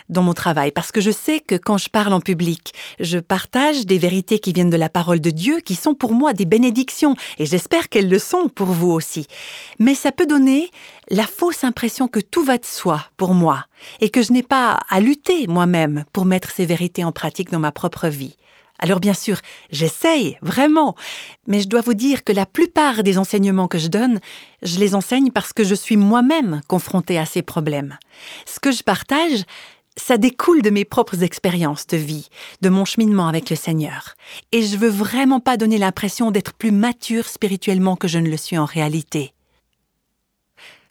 dans 0.09 0.23
mon 0.23 0.35
travail, 0.35 0.73
parce 0.73 0.92
que 0.92 1.00
je 1.00 1.11
sais 1.11 1.40
que 1.40 1.54
quand 1.54 1.78
je 1.78 1.88
parle 1.88 2.12
en 2.12 2.20
public, 2.20 2.73
je 2.99 3.18
partage 3.18 3.87
des 3.87 3.99
vérités 3.99 4.38
qui 4.40 4.52
viennent 4.52 4.70
de 4.70 4.76
la 4.76 4.88
parole 4.88 5.20
de 5.20 5.30
Dieu, 5.30 5.61
qui 5.61 5.75
sont 5.75 5.94
pour 5.94 6.12
moi 6.12 6.32
des 6.32 6.44
bénédictions, 6.44 7.14
et 7.38 7.47
j'espère 7.47 7.88
qu'elles 7.88 8.09
le 8.09 8.18
sont 8.18 8.49
pour 8.49 8.68
vous 8.68 8.90
aussi. 8.90 9.26
Mais 9.78 9.94
ça 9.94 10.12
peut 10.12 10.26
donner 10.26 10.70
la 11.09 11.26
fausse 11.26 11.64
impression 11.64 12.09
que 12.09 12.20
tout 12.20 12.44
va 12.44 12.59
de 12.59 12.64
soi 12.64 13.04
pour 13.16 13.35
moi, 13.35 13.66
et 14.00 14.11
que 14.11 14.23
je 14.23 14.32
n'ai 14.32 14.42
pas 14.42 14.80
à 14.90 15.00
lutter 15.00 15.47
moi-même 15.47 16.04
pour 16.12 16.25
mettre 16.25 16.50
ces 16.50 16.66
vérités 16.66 17.04
en 17.04 17.12
pratique 17.12 17.50
dans 17.50 17.61
ma 17.61 17.73
propre 17.73 18.09
vie. 18.09 18.37
Alors 18.80 18.99
bien 18.99 19.14
sûr, 19.14 19.38
j'essaye, 19.70 20.38
vraiment, 20.40 20.96
mais 21.46 21.60
je 21.60 21.68
dois 21.68 21.82
vous 21.82 21.94
dire 21.94 22.25
que 22.25 22.32
la 22.32 22.46
plupart 22.46 23.02
des 23.02 23.18
enseignements 23.18 23.68
que 23.68 23.78
je 23.78 23.88
donne, 23.88 24.20
je 24.62 24.78
les 24.78 24.94
enseigne 24.94 25.30
parce 25.30 25.52
que 25.52 25.64
je 25.64 25.75
suis 25.75 25.99
moi-même 25.99 26.62
confrontée 26.66 27.18
à 27.18 27.26
ces 27.26 27.42
problèmes. 27.42 27.99
Ce 28.46 28.58
que 28.58 28.72
je 28.72 28.82
partage, 28.82 29.44
ça 29.96 30.16
découle 30.16 30.62
de 30.62 30.70
mes 30.70 30.87
propres 30.87 31.22
expériences 31.22 31.87
de 31.87 31.99
vie, 31.99 32.28
de 32.62 32.70
mon 32.70 32.87
cheminement 32.87 33.28
avec 33.28 33.50
le 33.50 33.56
Seigneur. 33.56 34.14
Et 34.50 34.62
je 34.62 34.78
veux 34.78 34.88
vraiment 34.88 35.40
pas 35.40 35.58
donner 35.58 35.76
l'impression 35.76 36.30
d'être 36.30 36.54
plus 36.54 36.72
mature 36.72 37.28
spirituellement 37.28 37.96
que 37.96 38.08
je 38.08 38.18
ne 38.18 38.30
le 38.30 38.37
suis 38.38 38.56
en 38.56 38.64
réalité. 38.64 39.34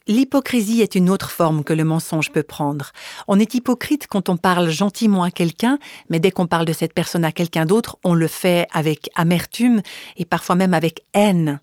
L'hypocrisie 0.06 0.80
est 0.80 0.94
une 0.94 1.10
autre 1.10 1.30
forme 1.30 1.62
que 1.62 1.72
le 1.72 1.84
mensonge 1.84 2.32
peut 2.32 2.42
prendre. 2.42 2.92
On 3.28 3.38
est 3.38 3.54
hypocrite 3.54 4.06
quand 4.08 4.28
on 4.28 4.36
parle 4.36 4.70
gentiment 4.70 5.22
à 5.22 5.30
quelqu'un, 5.30 5.78
mais 6.08 6.20
dès 6.20 6.30
qu'on 6.30 6.46
parle 6.46 6.64
de 6.64 6.72
cette 6.72 6.94
personne 6.94 7.24
à 7.24 7.32
quelqu'un 7.32 7.66
d'autre, 7.66 7.98
on 8.02 8.14
le 8.14 8.26
fait 8.26 8.66
avec 8.72 9.10
amertume 9.14 9.82
et 10.16 10.24
parfois 10.24 10.56
même 10.56 10.74
avec 10.74 11.04
haine. 11.12 11.60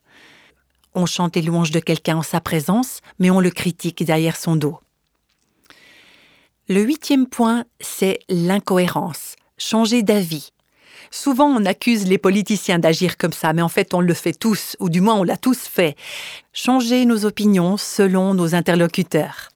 On 0.94 1.06
chante 1.06 1.36
les 1.36 1.42
louanges 1.42 1.72
de 1.72 1.80
quelqu'un 1.80 2.18
en 2.18 2.24
sa 2.24 2.40
présence, 2.40 3.02
mais 3.20 3.30
on 3.30 3.40
le 3.40 3.52
critique 3.52 4.04
derrière 4.04 4.36
son 4.36 4.56
dos. 4.56 4.80
Le 6.70 6.82
huitième 6.82 7.28
point, 7.28 7.66
c'est 7.80 8.20
l'incohérence, 8.30 9.36
changer 9.58 10.04
d'avis. 10.04 10.52
Souvent, 11.12 11.48
on 11.48 11.66
accuse 11.66 12.08
les 12.08 12.18
politiciens 12.18 12.80
d'agir 12.80 13.18
comme 13.18 13.34
ça, 13.34 13.54
mais 13.54 13.62
en 13.62 13.70
fait, 13.70 13.94
on 13.94 14.02
le 14.02 14.14
fait 14.14 14.34
tous, 14.34 14.76
ou 14.80 14.90
du 14.90 15.02
moins, 15.02 15.16
on 15.16 15.24
l'a 15.24 15.38
tous 15.38 15.60
fait. 15.60 15.96
Changer 16.54 17.06
nos 17.06 17.26
opinions 17.26 17.78
selon 17.78 18.34
nos 18.34 18.56
interlocuteurs. 18.56 19.50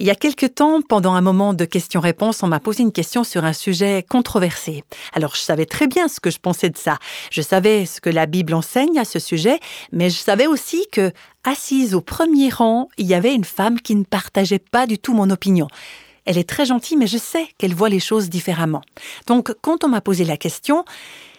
Il 0.00 0.06
y 0.06 0.10
a 0.10 0.14
quelque 0.14 0.46
temps, 0.46 0.80
pendant 0.80 1.12
un 1.12 1.20
moment 1.20 1.52
de 1.52 1.66
questions-réponses, 1.66 2.42
on 2.42 2.46
m'a 2.46 2.58
posé 2.58 2.82
une 2.82 2.90
question 2.90 3.22
sur 3.22 3.44
un 3.44 3.52
sujet 3.52 4.02
controversé. 4.08 4.82
Alors, 5.12 5.34
je 5.34 5.42
savais 5.42 5.66
très 5.66 5.88
bien 5.88 6.08
ce 6.08 6.20
que 6.20 6.30
je 6.30 6.38
pensais 6.38 6.70
de 6.70 6.78
ça. 6.78 6.96
Je 7.30 7.42
savais 7.42 7.84
ce 7.84 8.00
que 8.00 8.08
la 8.08 8.24
Bible 8.24 8.54
enseigne 8.54 8.98
à 8.98 9.04
ce 9.04 9.18
sujet, 9.18 9.60
mais 9.92 10.08
je 10.08 10.16
savais 10.16 10.46
aussi 10.46 10.86
que, 10.90 11.12
assise 11.44 11.94
au 11.94 12.00
premier 12.00 12.48
rang, 12.48 12.88
il 12.96 13.08
y 13.08 13.14
avait 13.14 13.34
une 13.34 13.44
femme 13.44 13.78
qui 13.78 13.94
ne 13.94 14.04
partageait 14.04 14.58
pas 14.58 14.86
du 14.86 14.98
tout 14.98 15.12
mon 15.12 15.28
opinion. 15.28 15.68
Elle 16.30 16.38
est 16.38 16.48
très 16.48 16.66
gentille, 16.66 16.96
mais 16.96 17.08
je 17.08 17.18
sais 17.18 17.48
qu'elle 17.58 17.74
voit 17.74 17.88
les 17.88 17.98
choses 17.98 18.30
différemment. 18.30 18.82
Donc, 19.26 19.52
quand 19.62 19.82
on 19.82 19.88
m'a 19.88 20.00
posé 20.00 20.24
la 20.24 20.36
question, 20.36 20.84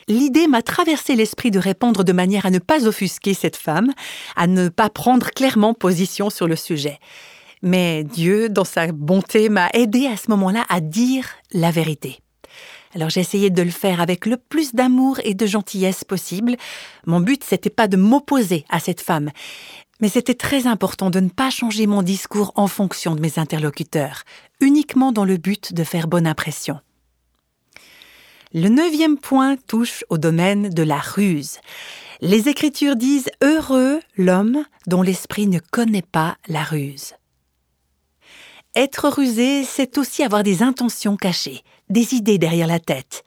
l'idée 0.10 0.48
m'a 0.48 0.62
traversé 0.62 1.16
l'esprit 1.16 1.50
de 1.50 1.60
répondre 1.60 2.04
de 2.04 2.12
manière 2.12 2.46
à 2.46 2.50
ne 2.50 2.60
pas 2.60 2.86
offusquer 2.86 3.34
cette 3.34 3.56
femme, 3.56 3.94
à 4.36 4.48
ne 4.48 4.68
pas 4.68 4.90
prendre 4.90 5.30
clairement 5.30 5.74
position 5.74 6.30
sur 6.30 6.46
le 6.46 6.58
sujet. 6.58 7.00
Mais 7.62 8.04
Dieu, 8.04 8.50
dans 8.50 8.66
sa 8.66 8.92
bonté, 8.92 9.48
m'a 9.48 9.70
aidé 9.74 10.08
à 10.08 10.18
ce 10.18 10.30
moment-là 10.32 10.66
à 10.68 10.82
dire 10.82 11.30
la 11.54 11.72
vérité. 11.72 12.20
Alors 12.94 13.10
j'ai 13.10 13.22
essayé 13.22 13.50
de 13.50 13.62
le 13.62 13.72
faire 13.72 14.02
avec 14.02 14.26
le 14.26 14.36
plus 14.36 14.76
d'amour 14.76 15.22
et 15.24 15.36
de 15.36 15.46
gentillesse 15.46 16.04
possible. 16.04 16.58
Mon 17.06 17.22
but, 17.22 17.46
c'était 17.46 17.70
pas 17.70 17.88
de 17.88 17.96
m'opposer 17.96 18.66
à 18.70 18.82
cette 18.82 19.00
femme, 19.00 19.32
mais 20.02 20.10
c'était 20.10 20.34
très 20.34 20.68
important 20.68 21.10
de 21.10 21.22
ne 21.22 21.30
pas 21.30 21.50
changer 21.50 21.88
mon 21.88 22.02
discours 22.02 22.52
en 22.56 22.68
fonction 22.68 23.16
de 23.16 23.22
mes 23.22 23.40
interlocuteurs, 23.40 24.24
uniquement 24.62 25.12
dans 25.12 25.26
le 25.26 25.38
but 25.38 25.74
de 25.74 25.84
faire 25.84 26.08
bonne 26.08 26.28
impression. 26.28 26.80
Le 28.54 28.70
neuvième 28.70 29.18
point 29.18 29.56
touche 29.56 30.04
au 30.10 30.18
domaine 30.18 30.70
de 30.70 30.84
la 30.84 31.00
ruse. 31.00 31.60
Les 32.22 32.50
Écritures 32.50 32.96
disent 32.96 33.30
Heureux 33.42 34.00
l'homme 34.16 34.64
dont 34.88 35.02
l'esprit 35.02 35.48
ne 35.48 35.60
connaît 35.60 36.02
pas 36.02 36.38
la 36.48 36.64
ruse. 36.64 37.14
Être 38.76 39.10
rusé, 39.10 39.64
c'est 39.64 39.98
aussi 39.98 40.24
avoir 40.24 40.44
des 40.44 40.64
intentions 40.64 41.18
cachées, 41.18 41.64
des 41.90 42.14
idées 42.14 42.38
derrière 42.38 42.68
la 42.68 42.80
tête. 42.80 43.24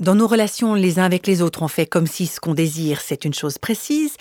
Dans 0.00 0.14
nos 0.14 0.26
relations 0.26 0.74
les 0.74 0.98
uns 0.98 1.04
avec 1.04 1.26
les 1.26 1.42
autres, 1.42 1.62
on 1.62 1.68
fait 1.68 1.86
comme 1.86 2.06
si 2.06 2.26
ce 2.26 2.40
qu'on 2.40 2.54
désire, 2.54 3.00
c'est 3.00 3.24
une 3.24 3.34
chose 3.34 3.58
précise, 3.58 4.16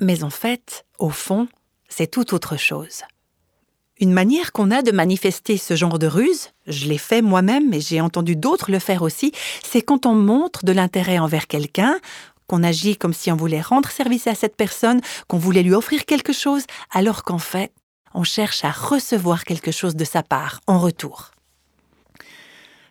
mais 0.00 0.24
en 0.24 0.30
fait, 0.30 0.86
au 0.98 1.10
fond, 1.10 1.48
c'est 1.88 2.10
tout 2.10 2.34
autre 2.34 2.56
chose. 2.56 3.02
Une 4.00 4.12
manière 4.12 4.52
qu'on 4.52 4.70
a 4.70 4.82
de 4.82 4.92
manifester 4.92 5.56
ce 5.56 5.74
genre 5.74 5.98
de 5.98 6.06
ruse, 6.06 6.50
je 6.68 6.86
l'ai 6.86 6.98
fait 6.98 7.20
moi-même 7.20 7.74
et 7.74 7.80
j'ai 7.80 8.00
entendu 8.00 8.36
d'autres 8.36 8.70
le 8.70 8.78
faire 8.78 9.02
aussi, 9.02 9.32
c'est 9.64 9.82
quand 9.82 10.06
on 10.06 10.14
montre 10.14 10.64
de 10.64 10.70
l'intérêt 10.70 11.18
envers 11.18 11.48
quelqu'un, 11.48 11.98
qu'on 12.46 12.62
agit 12.62 12.96
comme 12.96 13.12
si 13.12 13.32
on 13.32 13.36
voulait 13.36 13.60
rendre 13.60 13.90
service 13.90 14.28
à 14.28 14.36
cette 14.36 14.56
personne, 14.56 15.00
qu'on 15.26 15.38
voulait 15.38 15.64
lui 15.64 15.74
offrir 15.74 16.04
quelque 16.04 16.32
chose, 16.32 16.64
alors 16.92 17.24
qu'en 17.24 17.38
fait, 17.38 17.72
on 18.14 18.22
cherche 18.22 18.64
à 18.64 18.70
recevoir 18.70 19.44
quelque 19.44 19.72
chose 19.72 19.96
de 19.96 20.04
sa 20.04 20.22
part 20.22 20.60
en 20.68 20.78
retour. 20.78 21.32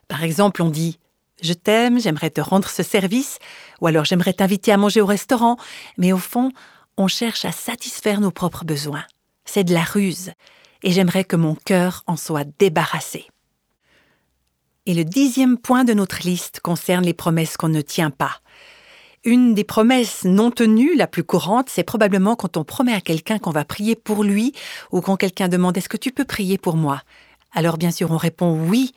Par 0.09 0.23
exemple, 0.23 0.61
on 0.61 0.69
dit 0.69 0.99
Je 1.41 1.53
t'aime, 1.53 2.01
j'aimerais 2.01 2.31
te 2.31 2.41
rendre 2.41 2.67
ce 2.67 2.83
service, 2.83 3.39
ou 3.79 3.87
alors 3.87 4.05
j'aimerais 4.05 4.33
t'inviter 4.33 4.73
à 4.73 4.77
manger 4.77 4.99
au 4.99 5.05
restaurant, 5.05 5.57
mais 5.97 6.11
au 6.11 6.17
fond, 6.17 6.51
on 6.97 7.07
cherche 7.07 7.45
à 7.45 7.51
satisfaire 7.53 8.19
nos 8.19 8.31
propres 8.31 8.65
besoins. 8.65 9.05
C'est 9.45 9.63
de 9.63 9.73
la 9.73 9.83
ruse, 9.83 10.33
et 10.83 10.91
j'aimerais 10.91 11.23
que 11.23 11.35
mon 11.35 11.55
cœur 11.55 12.03
en 12.07 12.15
soit 12.15 12.45
débarrassé. 12.59 13.27
Et 14.85 14.93
le 14.93 15.03
dixième 15.03 15.57
point 15.57 15.83
de 15.83 15.93
notre 15.93 16.21
liste 16.23 16.61
concerne 16.61 17.03
les 17.03 17.13
promesses 17.13 17.57
qu'on 17.57 17.69
ne 17.69 17.81
tient 17.81 18.09
pas. 18.09 18.39
Une 19.25 19.53
des 19.53 19.65
promesses 19.65 20.23
non 20.23 20.51
tenues 20.51 20.95
la 20.95 21.07
plus 21.07 21.23
courante, 21.23 21.69
c'est 21.69 21.83
probablement 21.83 22.37
quand 22.37 22.55
on 22.55 22.63
promet 22.63 22.93
à 22.93 23.01
quelqu'un 23.01 23.39
qu'on 23.39 23.51
va 23.51 23.65
prier 23.65 23.95
pour 23.95 24.23
lui 24.23 24.53
ou 24.91 25.01
quand 25.01 25.17
quelqu'un 25.17 25.49
demande 25.49 25.75
Est-ce 25.77 25.89
que 25.89 25.97
tu 25.97 26.11
peux 26.13 26.23
prier 26.23 26.57
pour 26.57 26.77
moi? 26.77 27.01
Alors 27.51 27.77
bien 27.77 27.91
sûr 27.91 28.11
on 28.11 28.17
répond 28.17 28.57
oui, 28.69 28.93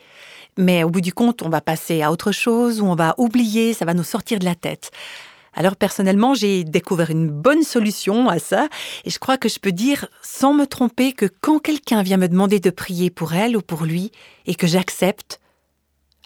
mais 0.57 0.85
au 0.85 0.91
bout 0.91 1.01
du 1.01 1.13
compte 1.13 1.43
on 1.43 1.49
va 1.49 1.61
passer 1.61 2.03
à 2.03 2.13
autre 2.13 2.31
chose 2.31 2.81
ou 2.81 2.87
on 2.87 2.95
va 2.95 3.15
oublier, 3.19 3.75
ça 3.75 3.85
va 3.85 3.95
nous 3.95 4.05
sortir 4.05 4.39
de 4.39 4.45
la 4.45 4.55
tête. 4.55 4.93
Alors 5.53 5.77
personnellement, 5.77 6.35
j'ai 6.35 6.65
découvert 6.65 7.11
une 7.11 7.29
bonne 7.29 7.63
solution 7.63 8.29
à 8.29 8.39
ça 8.39 8.69
et 9.05 9.11
je 9.11 9.19
crois 9.19 9.37
que 9.37 9.49
je 9.49 9.59
peux 9.59 9.73
dire 9.73 10.07
sans 10.23 10.55
me 10.55 10.67
tromper 10.67 11.13
que 11.13 11.27
quand 11.41 11.59
quelqu'un 11.59 12.03
vient 12.03 12.17
me 12.17 12.29
demander 12.29 12.61
de 12.61 12.71
prier 12.71 13.11
pour 13.11 13.35
elle 13.35 13.57
ou 13.57 13.63
pour 13.63 13.85
lui 13.85 14.13
et 14.47 14.55
que 14.55 14.67
j'accepte, 14.67 15.41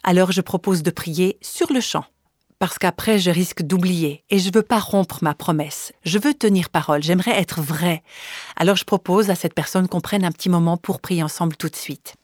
alors 0.03 0.33
je 0.33 0.43
propose 0.43 0.83
de 0.83 0.91
prier 0.91 1.39
sur 1.41 1.73
le 1.73 1.81
champ. 1.81 2.05
Parce 2.59 2.79
qu'après, 2.79 3.19
je 3.19 3.31
risque 3.31 3.63
d'oublier 3.63 4.25
et 4.31 4.39
je 4.39 4.51
veux 4.53 4.63
pas 4.63 4.79
rompre 4.79 5.19
ma 5.23 5.35
promesse. 5.35 5.93
Je 6.05 6.19
veux 6.19 6.35
tenir 6.35 6.71
parole, 6.71 7.03
j'aimerais 7.03 7.39
être 7.39 7.61
vrai. 7.61 8.03
Alors 8.57 8.77
je 8.77 8.85
propose 8.85 9.31
à 9.31 9.35
cette 9.35 9.55
personne 9.55 9.89
qu'on 9.89 10.01
prenne 10.01 10.25
un 10.25 10.33
petit 10.33 10.49
moment 10.49 10.77
pour 10.77 11.01
prier 11.01 11.23
ensemble 11.23 11.57
tout 11.57 11.69
de 11.69 11.77
suite. 11.77 12.15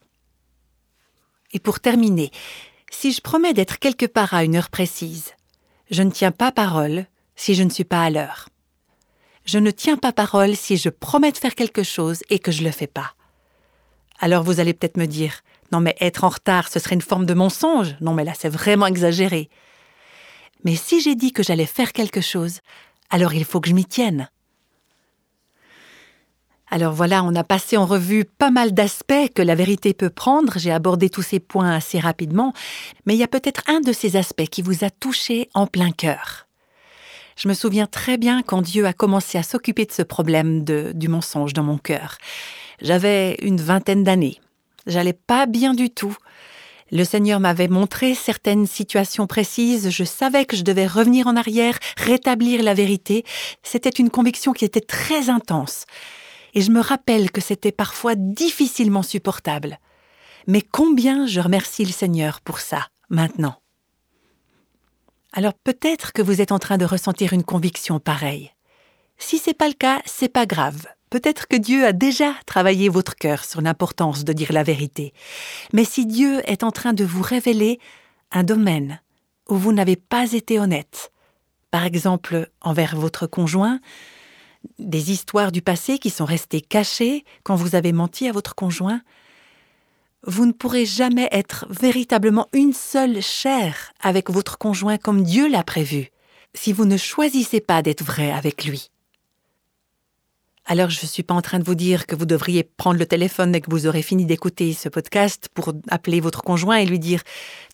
Et 1.52 1.58
pour 1.58 1.80
terminer, 1.80 2.30
si 2.90 3.12
je 3.12 3.20
promets 3.20 3.54
d'être 3.54 3.78
quelque 3.78 4.06
part 4.06 4.34
à 4.34 4.44
une 4.44 4.56
heure 4.56 4.70
précise, 4.70 5.34
je 5.90 6.02
ne 6.02 6.10
tiens 6.10 6.30
pas 6.30 6.52
parole 6.52 7.06
si 7.34 7.54
je 7.54 7.62
ne 7.62 7.70
suis 7.70 7.84
pas 7.84 8.04
à 8.04 8.10
l'heure. 8.10 8.48
Je 9.44 9.58
ne 9.58 9.70
tiens 9.70 9.96
pas 9.96 10.12
parole 10.12 10.56
si 10.56 10.76
je 10.76 10.88
promets 10.88 11.32
de 11.32 11.38
faire 11.38 11.54
quelque 11.54 11.82
chose 11.82 12.22
et 12.30 12.38
que 12.38 12.52
je 12.52 12.60
ne 12.60 12.66
le 12.66 12.72
fais 12.72 12.86
pas. 12.86 13.14
Alors 14.20 14.44
vous 14.44 14.60
allez 14.60 14.74
peut-être 14.74 14.96
me 14.96 15.06
dire, 15.06 15.40
non 15.72 15.80
mais 15.80 15.96
être 16.00 16.24
en 16.24 16.28
retard, 16.28 16.68
ce 16.68 16.78
serait 16.78 16.94
une 16.94 17.00
forme 17.00 17.26
de 17.26 17.34
mensonge. 17.34 17.96
Non 18.00 18.14
mais 18.14 18.24
là, 18.24 18.34
c'est 18.38 18.48
vraiment 18.48 18.86
exagéré. 18.86 19.50
Mais 20.62 20.76
si 20.76 21.00
j'ai 21.00 21.14
dit 21.14 21.32
que 21.32 21.42
j'allais 21.42 21.66
faire 21.66 21.92
quelque 21.92 22.20
chose, 22.20 22.60
alors 23.08 23.34
il 23.34 23.44
faut 23.44 23.60
que 23.60 23.70
je 23.70 23.74
m'y 23.74 23.84
tienne. 23.84 24.28
Alors 26.72 26.92
voilà, 26.92 27.24
on 27.24 27.34
a 27.34 27.42
passé 27.42 27.76
en 27.76 27.84
revue 27.84 28.24
pas 28.24 28.52
mal 28.52 28.72
d'aspects 28.72 29.32
que 29.34 29.42
la 29.42 29.56
vérité 29.56 29.92
peut 29.92 30.08
prendre, 30.08 30.52
j'ai 30.56 30.70
abordé 30.70 31.10
tous 31.10 31.22
ces 31.22 31.40
points 31.40 31.72
assez 31.72 31.98
rapidement, 31.98 32.52
mais 33.06 33.14
il 33.14 33.18
y 33.18 33.24
a 33.24 33.28
peut-être 33.28 33.62
un 33.66 33.80
de 33.80 33.92
ces 33.92 34.14
aspects 34.14 34.46
qui 34.48 34.62
vous 34.62 34.84
a 34.84 34.90
touché 34.90 35.50
en 35.54 35.66
plein 35.66 35.90
cœur. 35.90 36.46
Je 37.36 37.48
me 37.48 37.54
souviens 37.54 37.86
très 37.86 38.18
bien 38.18 38.42
quand 38.42 38.62
Dieu 38.62 38.86
a 38.86 38.92
commencé 38.92 39.36
à 39.36 39.42
s'occuper 39.42 39.84
de 39.84 39.92
ce 39.92 40.02
problème 40.02 40.62
du 40.62 41.08
mensonge 41.08 41.54
dans 41.54 41.64
mon 41.64 41.78
cœur. 41.78 42.18
J'avais 42.80 43.34
une 43.42 43.60
vingtaine 43.60 44.04
d'années. 44.04 44.40
J'allais 44.86 45.12
pas 45.12 45.46
bien 45.46 45.74
du 45.74 45.90
tout. 45.90 46.16
Le 46.92 47.02
Seigneur 47.02 47.40
m'avait 47.40 47.68
montré 47.68 48.14
certaines 48.14 48.66
situations 48.66 49.26
précises, 49.26 49.90
je 49.90 50.04
savais 50.04 50.44
que 50.44 50.56
je 50.56 50.62
devais 50.62 50.86
revenir 50.86 51.26
en 51.26 51.36
arrière, 51.36 51.78
rétablir 51.96 52.62
la 52.62 52.74
vérité. 52.74 53.24
C'était 53.62 53.90
une 53.90 54.10
conviction 54.10 54.52
qui 54.52 54.64
était 54.64 54.80
très 54.80 55.30
intense. 55.30 55.86
Et 56.54 56.60
je 56.60 56.70
me 56.70 56.80
rappelle 56.80 57.30
que 57.30 57.40
c'était 57.40 57.72
parfois 57.72 58.14
difficilement 58.14 59.02
supportable. 59.02 59.78
Mais 60.46 60.62
combien 60.62 61.26
je 61.26 61.40
remercie 61.40 61.84
le 61.84 61.92
Seigneur 61.92 62.40
pour 62.40 62.60
ça, 62.60 62.88
maintenant. 63.08 63.56
Alors 65.32 65.54
peut-être 65.54 66.12
que 66.12 66.22
vous 66.22 66.40
êtes 66.40 66.52
en 66.52 66.58
train 66.58 66.78
de 66.78 66.84
ressentir 66.84 67.32
une 67.32 67.44
conviction 67.44 68.00
pareille. 68.00 68.50
Si 69.18 69.38
c'est 69.38 69.54
pas 69.54 69.68
le 69.68 69.74
cas, 69.74 70.00
c'est 70.04 70.32
pas 70.32 70.46
grave. 70.46 70.86
Peut-être 71.10 71.46
que 71.46 71.56
Dieu 71.56 71.84
a 71.84 71.92
déjà 71.92 72.34
travaillé 72.46 72.88
votre 72.88 73.16
cœur 73.16 73.44
sur 73.44 73.60
l'importance 73.60 74.24
de 74.24 74.32
dire 74.32 74.52
la 74.52 74.62
vérité. 74.62 75.12
Mais 75.72 75.84
si 75.84 76.06
Dieu 76.06 76.40
est 76.48 76.62
en 76.62 76.70
train 76.70 76.92
de 76.92 77.04
vous 77.04 77.22
révéler 77.22 77.80
un 78.30 78.44
domaine 78.44 79.00
où 79.48 79.56
vous 79.56 79.72
n'avez 79.72 79.96
pas 79.96 80.32
été 80.32 80.58
honnête, 80.58 81.12
par 81.70 81.84
exemple 81.84 82.48
envers 82.60 82.96
votre 82.96 83.26
conjoint, 83.26 83.80
des 84.78 85.10
histoires 85.10 85.52
du 85.52 85.62
passé 85.62 85.98
qui 85.98 86.10
sont 86.10 86.24
restées 86.24 86.60
cachées 86.60 87.24
quand 87.42 87.56
vous 87.56 87.74
avez 87.74 87.92
menti 87.92 88.28
à 88.28 88.32
votre 88.32 88.54
conjoint, 88.54 89.00
vous 90.26 90.44
ne 90.44 90.52
pourrez 90.52 90.84
jamais 90.84 91.28
être 91.32 91.66
véritablement 91.70 92.46
une 92.52 92.74
seule 92.74 93.22
chair 93.22 93.92
avec 94.00 94.30
votre 94.30 94.58
conjoint 94.58 94.98
comme 94.98 95.22
Dieu 95.22 95.48
l'a 95.48 95.64
prévu, 95.64 96.10
si 96.54 96.72
vous 96.72 96.84
ne 96.84 96.96
choisissez 96.96 97.60
pas 97.60 97.82
d'être 97.82 98.04
vrai 98.04 98.30
avec 98.30 98.64
lui. 98.64 98.90
Alors, 100.66 100.90
je 100.90 101.00
ne 101.02 101.08
suis 101.08 101.22
pas 101.22 101.34
en 101.34 101.40
train 101.40 101.58
de 101.58 101.64
vous 101.64 101.74
dire 101.74 102.06
que 102.06 102.14
vous 102.14 102.26
devriez 102.26 102.62
prendre 102.62 102.98
le 102.98 103.06
téléphone 103.06 103.54
et 103.54 103.60
que 103.60 103.70
vous 103.70 103.86
aurez 103.86 104.02
fini 104.02 104.24
d'écouter 104.24 104.72
ce 104.72 104.88
podcast 104.88 105.48
pour 105.52 105.72
appeler 105.88 106.20
votre 106.20 106.42
conjoint 106.42 106.76
et 106.76 106.86
lui 106.86 107.00
dire 107.00 107.22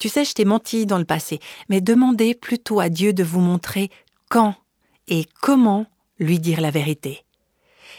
Tu 0.01 0.09
sais, 0.09 0.25
je 0.25 0.33
t'ai 0.33 0.47
menti 0.47 0.87
dans 0.87 0.97
le 0.97 1.05
passé. 1.05 1.41
Mais 1.69 1.83
demandez 1.83 2.35
plutôt 2.35 2.81
à 2.81 2.89
Dieu 2.89 3.13
de 3.13 3.23
vous 3.23 3.41
montrer 3.41 3.91
quand 4.31 4.55
et 5.09 5.27
comment 5.43 5.87
lui 6.19 6.39
dire 6.39 6.61
la 6.61 6.71
vérité. 6.71 7.25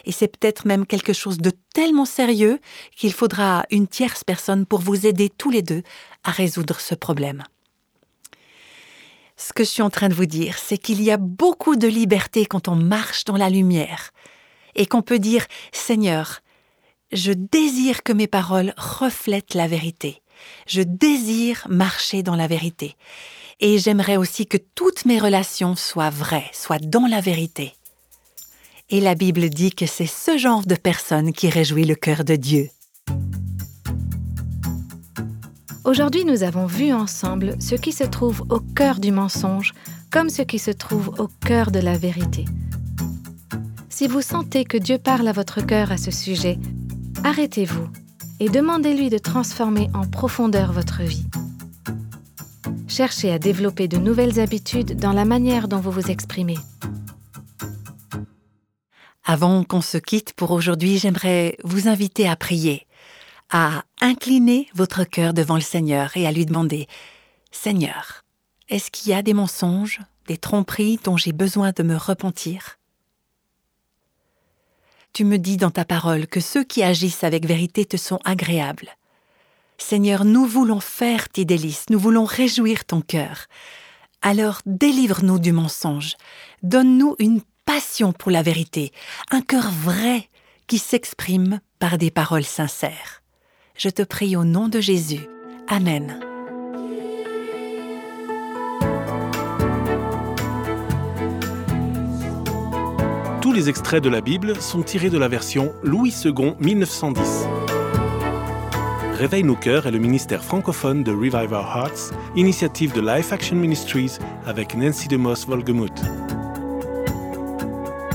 Et 0.06 0.12
c'est 0.12 0.28
peut-être 0.28 0.66
même 0.66 0.86
quelque 0.86 1.14
chose 1.14 1.38
de 1.38 1.52
tellement 1.74 2.06
sérieux 2.06 2.60
qu'il 2.96 3.14
faudra 3.14 3.66
une 3.72 3.88
tierce 3.88 4.24
personne 4.24 4.66
pour 4.66 4.80
vous 4.80 5.06
aider 5.06 5.30
tous 5.30 5.50
les 5.50 5.62
deux 5.62 5.84
à 6.24 6.32
résoudre 6.32 6.80
ce 6.80 6.96
problème. 6.96 7.44
Ce 9.36 9.54
que 9.54 9.64
je 9.64 9.70
suis 9.70 9.84
en 9.84 9.90
train 9.90 10.10
de 10.10 10.16
vous 10.16 10.26
dire, 10.26 10.58
c'est 10.58 10.78
qu'il 10.78 11.02
y 11.02 11.12
a 11.12 11.18
beaucoup 11.18 11.76
de 11.76 11.88
liberté 11.88 12.46
quand 12.46 12.68
on 12.68 12.76
marche 12.76 13.24
dans 13.26 13.38
la 13.38 13.50
lumière 13.50 14.12
et 14.76 14.88
qu'on 14.88 15.04
peut 15.04 15.20
dire 15.20 15.46
Seigneur, 15.72 16.42
je 17.12 17.32
désire 17.32 18.04
que 18.04 18.14
mes 18.14 18.28
paroles 18.28 18.74
reflètent 18.78 19.54
la 19.54 19.68
vérité. 19.68 20.22
Je 20.68 20.82
désire 20.82 21.66
marcher 21.70 22.24
dans 22.24 22.36
la 22.36 22.48
vérité. 22.48 22.96
Et 23.60 23.80
j'aimerais 23.80 24.18
aussi 24.18 24.46
que 24.46 24.58
toutes 24.58 25.06
mes 25.06 25.20
relations 25.20 25.76
soient 25.76 26.12
vraies, 26.12 26.50
soient 26.54 26.80
dans 26.80 27.08
la 27.08 27.22
vérité. 27.22 27.74
Et 28.90 29.02
la 29.02 29.16
Bible 29.16 29.50
dit 29.50 29.72
que 29.72 29.86
c'est 29.86 30.06
ce 30.08 30.38
genre 30.38 30.66
de 30.66 30.76
personne 30.76 31.34
qui 31.34 31.50
réjouit 31.50 31.84
le 31.84 31.96
cœur 31.96 32.24
de 32.24 32.38
Dieu. 32.38 32.70
Aujourd'hui, 35.84 36.24
nous 36.24 36.44
avons 36.44 36.68
vu 36.68 36.94
ensemble 36.94 37.58
ce 37.60 37.76
qui 37.76 37.92
se 37.92 38.06
trouve 38.06 38.44
au 38.50 38.62
cœur 38.62 39.02
du 39.02 39.12
mensonge 39.12 39.74
comme 40.10 40.30
ce 40.30 40.42
qui 40.42 40.58
se 40.58 40.72
trouve 40.72 41.10
au 41.18 41.28
cœur 41.28 41.72
de 41.72 41.80
la 41.80 41.98
vérité. 41.98 42.46
Si 43.90 44.08
vous 44.08 44.22
sentez 44.22 44.64
que 44.64 44.78
Dieu 44.78 44.98
parle 44.98 45.28
à 45.28 45.34
votre 45.34 45.60
cœur 45.66 45.92
à 45.92 45.98
ce 45.98 46.12
sujet, 46.12 46.58
arrêtez-vous 47.26 47.90
et 48.40 48.48
demandez-lui 48.48 49.10
de 49.10 49.18
transformer 49.18 49.90
en 49.94 50.08
profondeur 50.08 50.72
votre 50.72 51.04
vie. 51.04 51.26
Cherchez 52.88 53.34
à 53.34 53.40
développer 53.40 53.90
de 53.90 53.98
nouvelles 53.98 54.40
habitudes 54.40 54.96
dans 54.96 55.12
la 55.12 55.26
manière 55.26 55.68
dont 55.68 55.82
vous 55.82 55.92
vous 55.92 56.10
exprimez. 56.10 56.58
Avant 59.30 59.66
qu'on 59.66 59.82
se 59.82 59.98
quitte 59.98 60.32
pour 60.32 60.52
aujourd'hui, 60.52 60.98
j'aimerais 60.98 61.58
vous 61.66 61.90
inviter 61.90 62.30
à 62.30 62.38
prier, 62.38 62.88
à 63.50 63.84
incliner 64.00 64.70
votre 64.74 65.04
cœur 65.04 65.34
devant 65.34 65.56
le 65.56 65.62
Seigneur 65.62 66.16
et 66.16 66.26
à 66.26 66.32
lui 66.32 66.46
demander 66.46 66.88
Seigneur, 67.52 68.24
est-ce 68.70 68.90
qu'il 68.90 69.12
y 69.12 69.14
a 69.14 69.22
des 69.22 69.34
mensonges, 69.34 70.00
des 70.28 70.38
tromperies 70.38 70.98
dont 71.04 71.18
j'ai 71.18 71.34
besoin 71.34 71.74
de 71.76 71.84
me 71.84 71.98
repentir? 71.98 72.80
Tu 75.12 75.26
me 75.26 75.38
dis 75.38 75.58
dans 75.58 75.72
ta 75.72 75.84
parole 75.84 76.28
que 76.28 76.40
ceux 76.40 76.64
qui 76.64 76.82
agissent 76.82 77.26
avec 77.26 77.46
vérité 77.46 77.84
te 77.84 77.98
sont 77.98 78.20
agréables. 78.24 78.92
Seigneur, 79.78 80.24
nous 80.24 80.46
voulons 80.46 80.80
faire 80.80 81.28
tes 81.28 81.44
délices, 81.44 81.88
nous 81.90 82.00
voulons 82.00 82.24
réjouir 82.24 82.86
ton 82.86 83.02
cœur. 83.02 83.48
Alors 84.22 84.62
délivre-nous 84.66 85.40
du 85.40 85.52
mensonge, 85.52 86.16
donne-nous 86.64 87.18
une 87.20 87.42
passion 87.68 88.14
pour 88.14 88.32
la 88.32 88.42
vérité, 88.42 88.94
un 89.30 89.42
cœur 89.42 89.70
vrai 89.70 90.30
qui 90.68 90.80
s'exprime 90.80 91.60
par 91.80 91.98
des 91.98 92.10
paroles 92.10 92.46
sincères. 92.46 93.22
Je 93.76 93.90
te 93.90 94.02
prie 94.02 94.36
au 94.38 94.46
nom 94.46 94.70
de 94.70 94.80
Jésus. 94.80 95.28
Amen. 95.68 96.20
Tous 103.42 103.52
les 103.52 103.70
extraits 103.70 104.04
de 104.04 104.10
la 104.10 104.22
Bible 104.22 104.60
sont 104.62 104.82
tirés 104.82 105.10
de 105.10 105.18
la 105.18 105.28
version 105.28 105.74
Louis 105.84 106.16
II 106.24 106.54
1910. 106.60 107.48
Réveille 109.14 109.44
nos 109.44 109.56
cœurs 109.56 109.88
est 109.88 109.92
le 109.92 110.00
ministère 110.00 110.44
francophone 110.44 111.04
de 111.04 111.12
Revive 111.12 111.52
Our 111.52 111.76
Hearts, 111.76 112.14
initiative 112.36 112.94
de 112.94 113.02
Life 113.02 113.34
Action 113.34 113.58
Ministries 113.58 114.20
avec 114.46 114.74
Nancy 114.76 115.10
DeMoss 115.10 115.46
Volgemuth. 115.46 116.37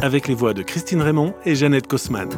Avec 0.02 0.26
les 0.26 0.34
voix 0.34 0.52
de 0.52 0.64
Christine 0.64 1.00
Raymond 1.00 1.32
et 1.44 1.54
Jeannette 1.54 1.86
Kosman. 1.86 2.28